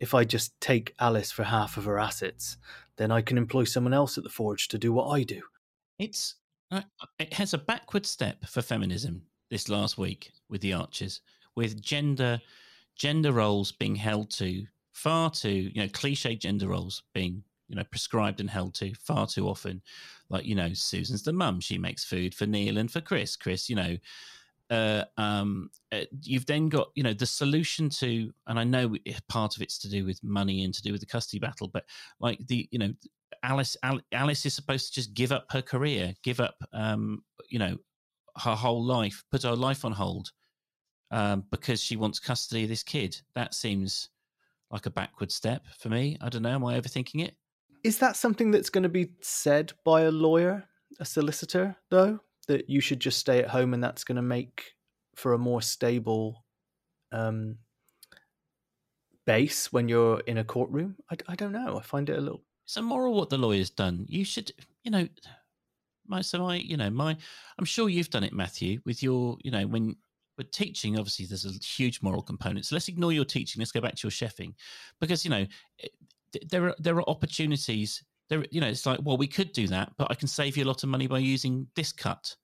[0.00, 2.56] if I just take Alice for half of her assets,
[2.96, 5.42] then I can employ someone else at the forge to do what I do."
[5.98, 6.36] It's
[7.18, 11.20] it has a backward step for feminism this last week with the Archers,
[11.54, 12.40] with gender
[12.96, 17.84] gender roles being held to far too you know cliche gender roles being you know
[17.90, 19.82] prescribed and held to far too often.
[20.28, 23.36] Like you know, Susan's the mum; she makes food for Neil and for Chris.
[23.36, 23.96] Chris, you know.
[24.68, 28.96] Uh, um, uh, you've then got you know the solution to, and I know
[29.28, 31.84] part of it's to do with money and to do with the custody battle, but
[32.18, 32.92] like the you know
[33.42, 33.76] Alice
[34.12, 37.76] Alice is supposed to just give up her career, give up um, you know
[38.42, 40.30] her whole life, put her life on hold
[41.10, 43.16] um, because she wants custody of this kid.
[43.34, 44.10] That seems
[44.70, 46.18] like a backward step for me.
[46.20, 46.54] I don't know.
[46.54, 47.36] Am I overthinking it?
[47.84, 50.64] Is that something that's going to be said by a lawyer,
[50.98, 52.18] a solicitor, though?
[52.48, 54.72] That you should just stay at home and that's going to make
[55.14, 56.44] for a more stable
[57.12, 57.56] um,
[59.24, 60.96] base when you're in a courtroom?
[61.10, 61.78] I, I don't know.
[61.78, 62.42] I find it a little.
[62.66, 64.06] It's immoral what the lawyer's done.
[64.08, 64.50] You should,
[64.82, 65.08] you know,
[66.06, 67.16] my so my, you know, my.
[67.58, 69.94] I'm sure you've done it, Matthew, with your, you know, when
[70.36, 70.98] with teaching.
[70.98, 72.66] Obviously, there's a huge moral component.
[72.66, 73.60] So let's ignore your teaching.
[73.60, 74.54] Let's go back to your chefing,
[75.00, 75.46] because you know,
[76.50, 78.02] there are there are opportunities.
[78.28, 80.64] There, you know, it's like, well, we could do that, but I can save you
[80.64, 82.34] a lot of money by using this cut,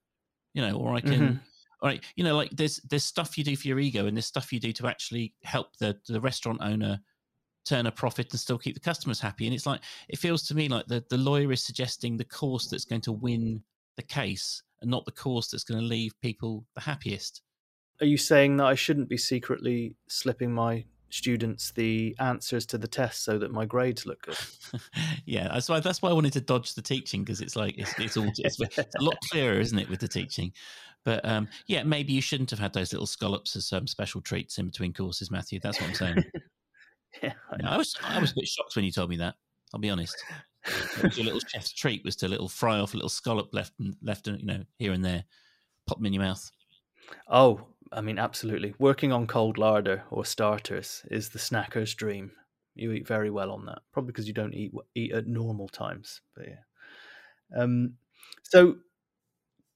[0.53, 1.19] you know, or I can.
[1.19, 1.39] Mhm.
[1.81, 4.25] All right, you know, like there's there's stuff you do for your ego, and there's
[4.25, 6.97] stuff you do to actually help the the restaurant owner
[7.65, 9.45] turn a profit and still keep the customers happy.
[9.45, 12.67] And it's like it feels to me like the the lawyer is suggesting the course
[12.67, 13.63] that's going to win
[13.95, 17.41] the case, and not the course that's going to leave people the happiest.
[18.01, 22.87] Are you saying that I shouldn't be secretly slipping my students the answers to the
[22.87, 24.37] test so that my grades look good?
[25.25, 27.97] yeah, that's why that's why I wanted to dodge the teaching because it's like it's
[27.99, 30.51] it's all it's, it's a lot clearer, isn't it, with the teaching?
[31.05, 34.57] But um, yeah, maybe you shouldn't have had those little scallops as um, special treats
[34.57, 35.59] in between courses, Matthew.
[35.59, 36.23] That's what I'm saying.
[37.21, 39.35] Yeah, I Yeah, I was I was a bit shocked when you told me that.
[39.73, 40.15] I'll be honest.
[41.15, 44.27] Your little chef's treat was to little fry off a little scallop left and left,
[44.27, 45.23] and you know, here and there,
[45.87, 46.49] pop them in your mouth.
[47.27, 48.73] Oh, I mean, absolutely.
[48.79, 52.31] Working on cold larder or starters is the snacker's dream.
[52.75, 56.21] You eat very well on that, probably because you don't eat eat at normal times.
[56.35, 57.61] But yeah.
[57.61, 57.93] Um.
[58.43, 58.77] So,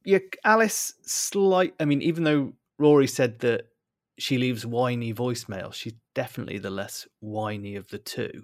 [0.06, 0.94] yeah, Alice.
[1.04, 1.76] Slight.
[1.80, 3.68] I mean, even though Ruairi said that
[4.20, 8.44] she leaves whiny voicemail, she's definitely the less whiny of the two.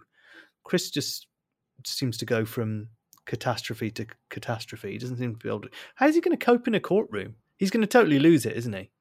[0.64, 1.28] Chris just
[1.86, 2.90] seems to go from
[3.26, 4.92] catastrophe to catastrophe.
[4.92, 5.70] He doesn't seem to be able to.
[5.96, 7.36] How's he going to cope in a courtroom?
[7.58, 8.92] He's going to totally lose it, isn't he?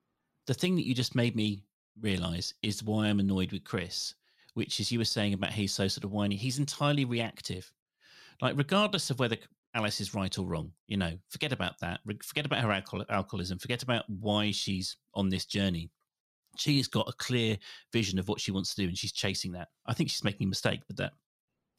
[0.46, 1.64] The thing that you just made me
[2.00, 4.14] realize is why I'm annoyed with Chris,
[4.54, 6.37] which is you were saying about he's so sort of whiny.
[6.37, 7.70] He's entirely reactive.
[8.40, 9.37] Like, regardless of whether
[9.74, 12.00] Alice is right or wrong, you know, forget about that.
[12.24, 13.58] Forget about her alcohol- alcoholism.
[13.58, 15.90] Forget about why she's on this journey.
[16.56, 17.56] She's got a clear
[17.92, 19.68] vision of what she wants to do, and she's chasing that.
[19.86, 21.12] I think she's making a mistake, but that,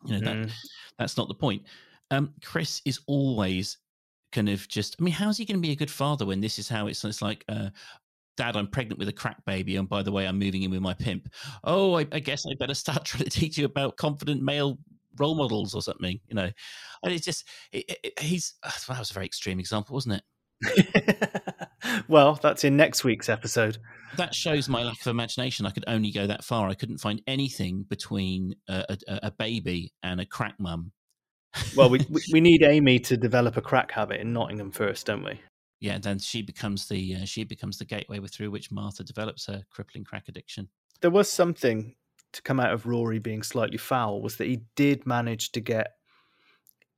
[0.05, 0.51] you know, that Mm.
[0.97, 1.63] that's not the point.
[2.11, 3.77] Um, Chris is always
[4.31, 4.95] kind of just.
[4.99, 7.03] I mean, how's he going to be a good father when this is how it's?
[7.05, 7.69] It's like, uh,
[8.35, 10.81] Dad, I'm pregnant with a crack baby, and by the way, I'm moving in with
[10.81, 11.31] my pimp.
[11.63, 14.79] Oh, I, I guess I better start trying to teach you about confident male
[15.17, 16.19] role models or something.
[16.27, 16.49] You know,
[17.03, 18.55] and it's just it, it, he's.
[18.63, 20.23] uh, That was a very extreme example, wasn't it?
[22.07, 23.77] well, that's in next week's episode.
[24.17, 25.65] That shows my lack of imagination.
[25.65, 26.69] I could only go that far.
[26.69, 30.91] I couldn't find anything between a, a, a baby and a crack mum.
[31.75, 35.23] Well, we we- we need Amy to develop a crack habit in Nottingham first, don't
[35.23, 35.39] we?
[35.79, 39.63] yeah, then she becomes the uh, she becomes the gateway through which Martha develops her
[39.69, 40.69] crippling crack addiction.
[41.01, 41.95] There was something
[42.31, 45.91] to come out of Ruairi being slightly foul was that he did manage to get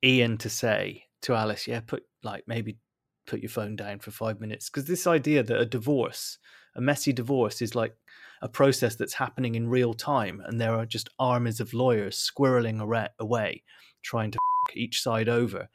[0.04, 2.78] Ian to say to Alice, "Yeah, put like maybe
[3.26, 6.38] put your phone down for five minutes," because this idea that a divorce
[6.74, 7.96] A messy divorce is like
[8.42, 12.80] a process that's happening in real time, and there are just armies of lawyers squirreling
[13.18, 13.62] away,
[14.02, 14.38] trying to
[14.74, 15.68] each side over.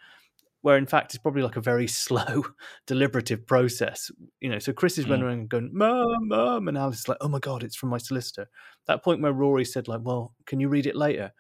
[0.62, 2.46] Where in fact it's probably like a very slow,
[2.86, 4.12] deliberative process.
[4.42, 5.28] You know, so Chris is running Mm.
[5.28, 8.48] around going, "Mum, mum," and Alice is like, "Oh my god, it's from my solicitor."
[8.86, 11.34] That point where Ruairi said, "Like, well, can you read it later?"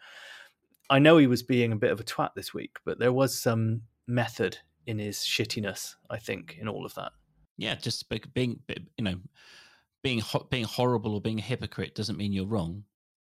[0.89, 3.39] I know he was being a bit of a twat this week, but there was
[3.39, 4.57] some method
[4.91, 5.95] in his shittiness.
[6.09, 7.13] I think in all of that.
[7.57, 8.59] Yeah, just be- being,
[8.97, 9.15] you know,
[10.03, 12.83] being ho- being horrible or being a hypocrite doesn't mean you're wrong,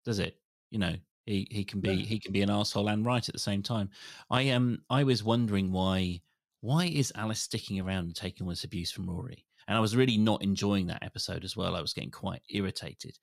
[0.03, 0.37] does it?
[0.71, 2.05] You know, he he can be Yeah.
[2.05, 3.89] he can be an asshole and right at the same time.
[4.29, 6.21] I um I was wondering why
[6.61, 9.43] why is Alice sticking around and taking all this abuse from Ruairi?
[9.67, 11.75] And I was really not enjoying that episode as well.
[11.75, 13.17] I was getting quite irritated.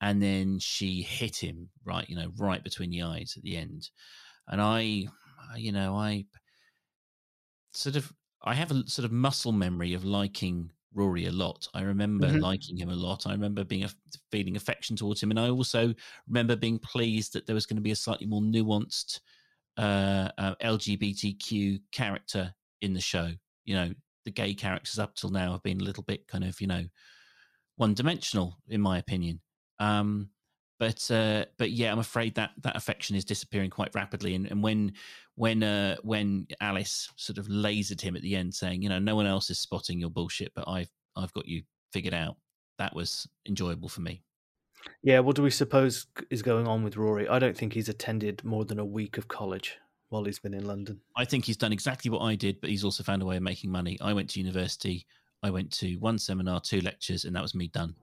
[0.00, 3.88] And then she hit him right, you know, right between the eyes at the end.
[4.48, 5.06] And I,
[5.56, 6.24] you know, I
[7.72, 8.12] sort of
[8.44, 11.68] I have a sort of muscle memory of liking Ruairi a lot.
[11.74, 12.40] I remember Mhm.
[12.40, 13.26] liking him a lot.
[13.26, 13.90] I remember being a,
[14.30, 15.94] feeling affection towards him, and I also
[16.26, 19.20] remember being pleased that there was going to be a slightly more nuanced
[19.78, 23.30] uh, uh, LGBTQ character in the show.
[23.64, 26.60] You know, the gay characters up till now have been a little bit kind of
[26.60, 26.84] you know
[27.76, 29.40] one dimensional, in my opinion.
[29.78, 30.30] Um,
[30.82, 34.34] but uh, but yeah, I'm afraid that that affection is disappearing quite rapidly.
[34.34, 34.94] And, and when
[35.36, 39.14] when uh, when Alice sort of lasered him at the end, saying, you know, no
[39.14, 42.34] one else is spotting your bullshit, but I've I've got you figured out.
[42.78, 44.24] That was enjoyable for me.
[45.04, 47.30] Yeah, what do we suppose is going on with Ruairi?
[47.30, 50.66] I don't think he's attended more than a week of college while he's been in
[50.66, 51.00] London.
[51.16, 53.42] I think he's done exactly what I did, but he's also found a way of
[53.44, 53.98] making money.
[54.00, 55.06] I went to university.
[55.44, 57.94] I went to one seminar, two lectures, and that was me done.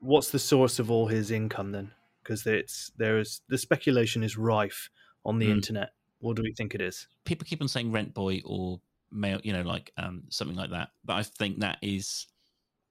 [0.00, 1.92] What's the source of all his income then?
[2.30, 4.88] Because it's there's the speculation is rife
[5.24, 5.56] on the Mm.
[5.56, 5.90] internet.
[6.20, 7.08] What do we think it is?
[7.24, 10.90] people keep on saying rent boy or male, you know, like um, something like that.
[11.04, 12.26] But I think that is,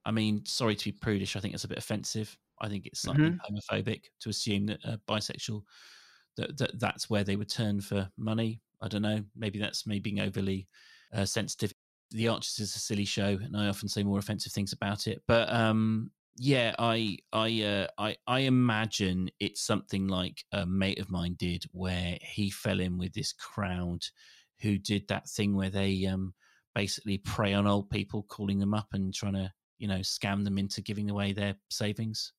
[0.06, 1.36] I mean, sorry to be prudish.
[1.38, 2.38] I think it's a bit offensive.
[2.62, 5.64] I think it's slightly homophobic to assume that uh, bisexual
[6.36, 8.62] that, that that's where they would turn for money.
[8.82, 9.24] I don't know.
[9.36, 10.68] Maybe that's me being overly
[11.14, 11.74] uh, sensitive.
[12.12, 15.22] The Archers is a silly show, and I often say more offensive things about it.
[15.28, 21.12] But um, yeah, I I uh, I I imagine it's something like a mate of
[21.12, 24.06] mine did, where he fell in with this crowd
[24.62, 26.34] who did that thing where they um,
[26.74, 30.58] basically prey on old people, calling them up and trying to you know scam them
[30.58, 32.32] into giving away their savings.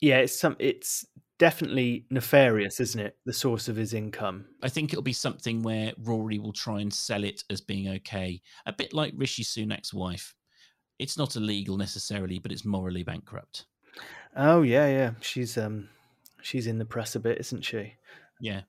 [0.00, 1.06] Yeah, it's some it's
[1.38, 3.16] definitely nefarious, isn't it?
[3.26, 4.46] The source of his income.
[4.60, 8.42] I think it'll be something where Ruairi will try and sell it as being okay,
[8.66, 10.34] a bit like Rishi Sunak's wife.
[10.98, 13.66] It's not illegal necessarily, but it's morally bankrupt.
[14.36, 15.10] Oh yeah, yeah.
[15.20, 15.88] She's um
[16.42, 17.94] she's in the press a bit, isn't she?
[18.40, 18.62] Yeah,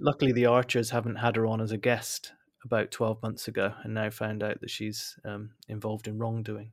[0.00, 2.32] Luckily the Archers haven't had her on as a guest
[2.64, 6.70] about 12 months ago and now found out that she's um, involved in wrongdoing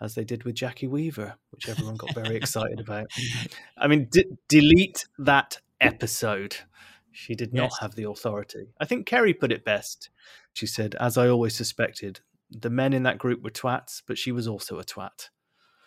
[0.00, 3.06] as they did with Jackie Weaver, which everyone got very excited about.
[3.76, 6.56] I mean, d- delete that episode.
[7.12, 8.72] She did not have the authority.
[8.80, 10.08] I think Keri put it best.
[10.54, 12.20] She said, as I always suspected,
[12.60, 15.28] the men in that group were twats, but she was also a twat.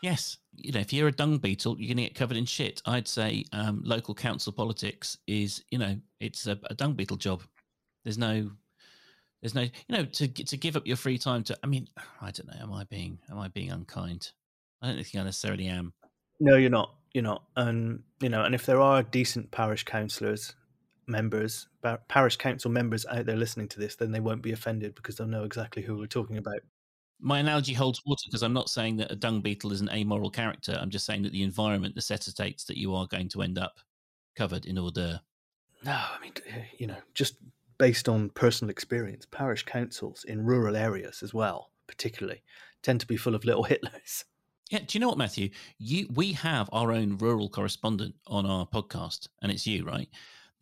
[0.01, 2.82] Yes, you know, if you're a dung beetle, you're going to get covered in shit.
[2.86, 7.43] I'd say um, local council politics is, you know, it's a, a dung beetle job.
[8.04, 8.51] There's no,
[9.41, 11.58] there's no, you know, to to give up your free time to.
[11.63, 11.88] I mean,
[12.21, 12.62] I don't know.
[12.62, 14.32] Am I being am I being unkind?
[14.82, 15.93] I don't think I necessarily am.
[16.39, 16.93] No, you're not.
[17.13, 17.43] You're not.
[17.56, 20.54] And you know, and if there are decent parish councillors,
[21.08, 24.96] members, pa- parish council members out there listening to this, then they won't be offended
[24.96, 26.60] because they'll know exactly who we're talking about.
[27.20, 30.30] My analogy holds water because I'm not saying that a dung beetle is an amoral
[30.30, 30.78] character.
[30.80, 33.80] I'm just saying that the environment necessitates that you are going to end up
[34.36, 35.22] covered in order.
[35.84, 37.36] No, I mean, eh, you know, just
[37.78, 42.44] based on personal experience, parish councils in rural areas as well, particularly,
[42.84, 44.26] tend to be full of little Hitlers.
[44.72, 45.52] Yeah, do you know what, Matthew?
[45.78, 50.10] You we have our own rural correspondent on our podcast, and it's you, right?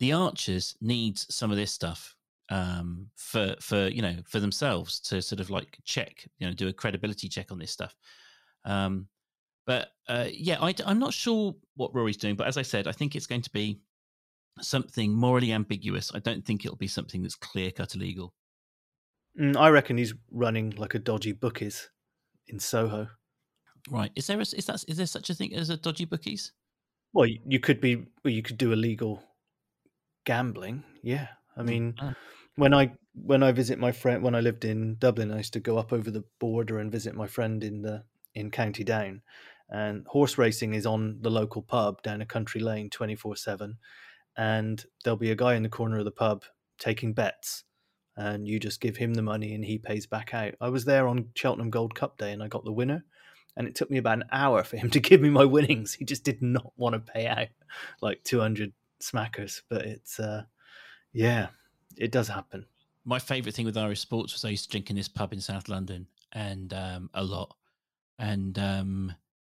[0.00, 2.14] The Archers needs some of this stuff
[2.50, 6.68] um, for for you know for themselves to sort of like check, you know, do
[6.68, 7.94] a credibility check on this stuff.
[8.64, 9.08] Um,
[9.66, 12.92] but uh, yeah, I, am not sure what Ruairi's doing, but as I said, I
[12.92, 13.80] think it's going to be
[14.60, 16.12] something morally ambiguous.
[16.14, 18.34] I don't think it'll be something that's clear cut illegal.
[19.40, 21.88] Mm, I reckon he's running like a dodgy bookies
[22.48, 23.08] in Soho.
[23.90, 24.10] Right?
[24.16, 26.52] Is there a, is that is there such a thing as a dodgy bookies?
[27.12, 29.22] Well, you- could be, well, you could do illegal
[30.24, 30.84] gambling.
[31.02, 32.14] Yeah, I mean, Ah.
[32.56, 35.60] when I when I visit my friend when I lived in Dublin, I used to
[35.60, 38.04] go up over the border and visit my friend in the
[38.34, 39.22] in County Down,
[39.68, 43.78] and horse racing is on the local pub down a country lane twenty four seven,
[44.36, 46.44] and there'll be a guy in the corner of the pub
[46.78, 47.64] taking bets,
[48.16, 50.54] and you just give him the money and he pays back out.
[50.60, 53.04] I was there on Cheltenham Gold Cup Day and I got the winner.
[53.56, 55.94] and it took me about an hour for him to give me my winnings.
[55.94, 57.46] He just did not want to pay out
[58.02, 58.72] like 200
[59.10, 60.42] smackers, but it's uh,
[61.12, 61.48] yeah,
[61.96, 62.66] it does happen.
[63.04, 65.40] My favourite thing with Irish sports was I used to drink in this pub in
[65.40, 67.54] South London, and um, a lot,
[68.18, 69.14] and um,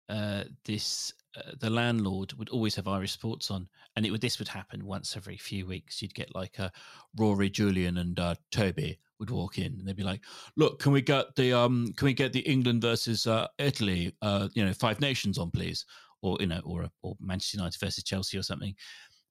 [0.09, 4.39] uh, this uh, the landlord would always have Irish sports on, and it would this
[4.39, 6.01] would happen once every few weeks.
[6.01, 6.71] You'd get like a
[7.17, 10.23] Rory, Julian, and uh, Toby would walk in, and they'd be like,
[10.57, 14.49] "Look, can we get the um, can we get the England versus uh, Italy, uh,
[14.55, 15.85] you know, Five Nations on, please?"
[16.23, 18.75] Or you know, or or Manchester United versus Chelsea or something,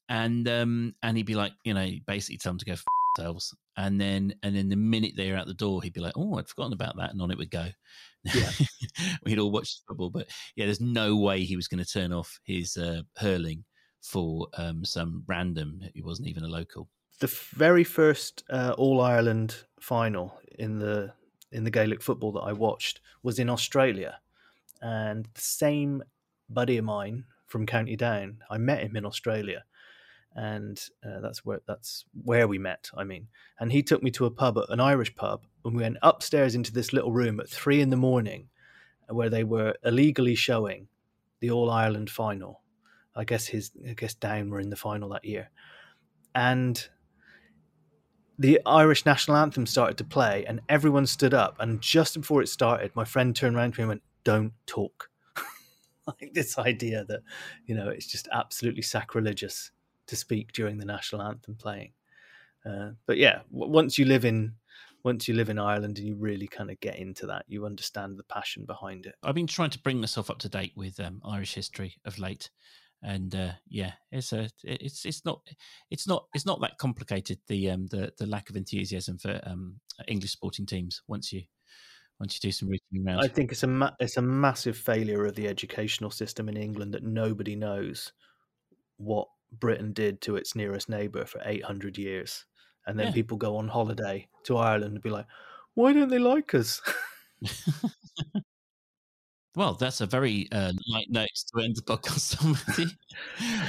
[0.09, 2.83] and um, and he'd be like, you know, basically tell them to go f-
[3.15, 6.17] themselves, and then and then the minute they were out the door, he'd be like,
[6.17, 7.67] "Oh, I'd forgotten about that," and on it would go.
[8.23, 8.51] Yeah.
[9.25, 12.39] we'd all watch football, but yeah, there's no way he was going to turn off
[12.43, 13.65] his uh, hurling
[14.01, 15.81] for um, some random.
[15.93, 16.89] He wasn't even a local.
[17.19, 21.13] The very first uh, All Ireland final in the
[21.51, 24.19] in the Gaelic football that I watched was in Australia,
[24.81, 26.03] and the same
[26.49, 29.63] buddy of mine from County Down, I met him in Australia,
[30.35, 32.89] and uh, that's where that's where we met.
[32.95, 33.27] I mean,
[33.59, 36.73] and he took me to a pub, an Irish pub, and we went upstairs into
[36.73, 38.49] this little room at three in the morning,
[39.09, 40.87] where they were illegally showing
[41.39, 42.61] the All Ireland final.
[43.15, 45.51] I guess his, I guess Down were in the final that year,
[46.33, 46.87] and
[48.39, 51.57] the Irish national anthem started to play, and everyone stood up.
[51.59, 55.09] And just before it started, my friend turned around to me and went, "Don't talk."
[56.07, 57.21] like this idea that
[57.67, 59.71] you know it's just absolutely sacrilegious
[60.07, 61.93] to speak during the national anthem playing.
[62.65, 64.53] Uh, but yeah, w- once you live in
[65.03, 68.17] once you live in Ireland and you really kind of get into that, you understand
[68.17, 69.15] the passion behind it.
[69.21, 72.49] I've been trying to bring myself up to date with um, Irish history of late,
[73.01, 75.41] and uh, yeah, it's a it's it's not
[75.91, 77.39] it's not it's not that complicated.
[77.47, 81.43] The um the the lack of enthusiasm for um English sporting teams once you
[82.19, 83.19] once you do some reading around.
[83.19, 86.93] I think it's a ma- it's a massive failure of the educational system in England
[86.93, 88.13] that nobody knows
[88.97, 89.27] what
[89.59, 92.45] Britain did to its nearest neighbour for 800 years.
[92.85, 93.13] And then Yeah.
[93.13, 95.27] people go on holiday to Ireland and be like,
[95.75, 96.81] why don't they like us?
[99.55, 102.57] Well, that's a very uh, light note to end the podcast on.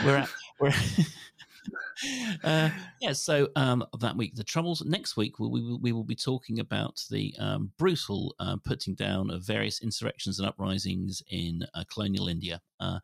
[0.07, 0.73] We're at, we're
[2.45, 2.71] uh,
[3.03, 3.13] yeah.
[3.13, 4.83] So um, that week, the troubles.
[4.87, 8.95] Next week, we, we will we will be talking about the um, brutal uh, putting
[8.95, 12.63] down of various insurrections and uprisings in uh, colonial India.
[12.81, 13.01] Uh,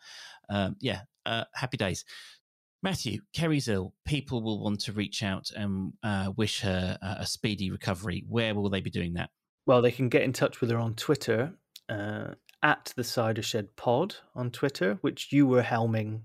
[0.48, 2.06] um, yeah, uh, happy days.
[2.82, 3.94] Matthew, Keri's ill.
[4.06, 8.24] People will want to reach out and uh, wish her uh, a speedy recovery.
[8.28, 9.30] Where will they be doing that?
[9.66, 11.52] Well, they can get in touch with her on Twitter
[11.88, 12.28] uh,
[12.62, 16.20] at the Cider Shed Pod on Twitter, which you were helming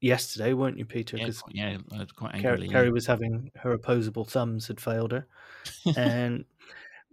[0.00, 1.16] yesterday, weren't you, Peter?
[1.16, 2.68] Yeah, quite- yeah, uh, quite angrily.
[2.68, 2.92] Keri yeah.
[2.92, 5.26] was having her opposable thumbs had failed her.
[5.96, 6.44] and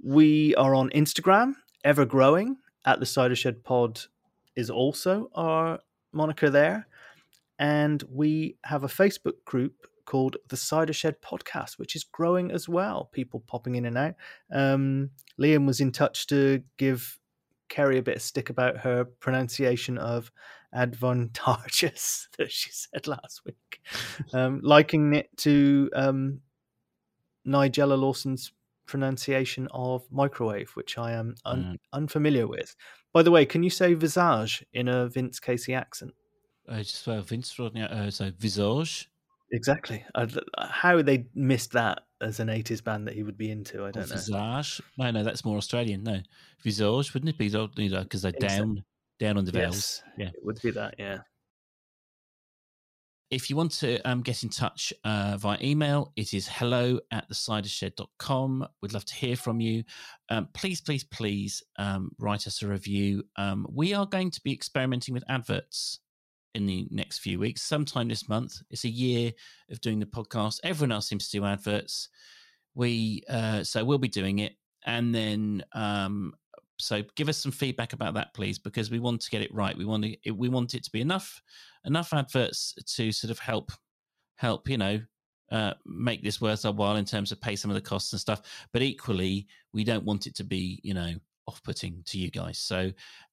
[0.04, 2.58] we are on Instagram, ever growing.
[2.86, 4.02] At the Cider Shed Pod
[4.56, 5.80] is also our
[6.14, 6.88] moniker there.
[7.60, 12.68] And we have a Facebook group called the Cider Shed Podcast, which is growing as
[12.68, 13.10] well.
[13.12, 14.16] People popping in and out.
[14.52, 17.20] Um, Liam was in touch to give
[17.68, 20.32] Keri a bit of stick about her pronunciation of
[20.74, 23.82] advantageous that she said last week,
[24.34, 26.40] um, likening it to um,
[27.46, 28.52] Nigella Lawson's
[28.86, 31.78] pronunciation of microwave, which I am un- Mm.
[31.94, 32.76] unfamiliar with.
[33.14, 36.14] By the way, can you say visage in a Vince Casey accent?
[36.70, 39.10] Uh, just well, Vince Rodney, uh, so Visage.
[39.52, 40.06] Exactly.
[40.14, 40.28] I,
[40.60, 44.10] how they missed that as an 80s band that he would be into, I don't
[44.10, 44.16] know.
[44.16, 44.82] Visage.
[44.98, 46.04] No, no, that's more Australian.
[46.04, 46.20] No,
[46.64, 47.50] Visage, wouldn't it be?
[47.50, 48.48] Because they're so.
[48.48, 48.84] down,
[49.20, 49.76] down on the vowels.
[49.76, 50.28] Yes, Yeah.
[50.28, 51.20] it would be that, yeah.
[53.32, 57.30] If you want to um, get in touch uh, via email, it is hello at
[57.30, 58.68] thecidershed.com.
[58.82, 59.84] We'd love to hear from you.
[60.30, 63.24] Um, please, please, please um, write us a review.
[63.36, 66.00] Um, we are going to be experimenting with adverts
[66.56, 68.62] in the next few weeks, sometime this month.
[68.70, 69.32] It's a year
[69.70, 70.60] of doing the podcast.
[70.64, 72.10] Everyone else seems to do adverts.
[72.76, 74.54] We uh, so we'll be doing it,
[74.86, 76.34] and then um,
[76.78, 79.78] so give us some feedback about that, please, because we want to get it right.
[79.78, 81.42] We want to, we want it to be enough
[81.86, 83.72] enough adverts to sort of help
[84.36, 85.00] help you know
[85.52, 88.20] uh, make this worth our while in terms of pay some of the costs and
[88.20, 88.42] stuff.
[88.72, 91.14] But equally, we don't want it to be you know
[91.50, 92.58] off-putting to you guys.
[92.60, 92.92] So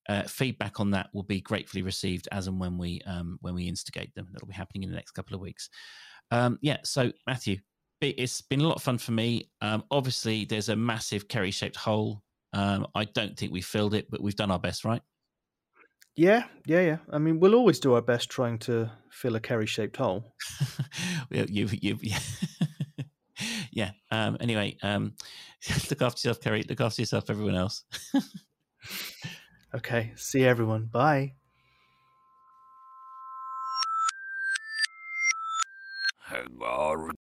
[0.09, 3.67] uh, feedback on that will be gratefully received as and when we um, when we
[3.67, 4.27] instigate them.
[4.31, 5.69] That'll be happening in the next couple of weeks.
[6.31, 6.77] Um, yeah.
[6.83, 7.57] So Matthew,
[8.01, 9.49] it- it's been a lot of fun for me.
[9.61, 12.21] Um, obviously, there's a massive Keri-shaped hole.
[12.53, 15.01] Um, I don't think we filled it, but we've done our best, right?
[16.15, 16.97] Yeah, yeah, yeah.
[17.11, 20.33] I mean, we'll always do our best trying to fill a Keri shaped hole.
[21.29, 22.19] you, you, you, yeah.
[23.77, 23.91] yeah.
[24.09, 25.13] Um, anyway, um,
[25.91, 26.63] look after yourself, Keri.
[26.67, 27.83] Look after yourself, everyone else.
[29.75, 30.13] okay.
[30.15, 30.85] See everyone.
[30.85, 31.33] Bye.
[36.17, 37.11] Hang on.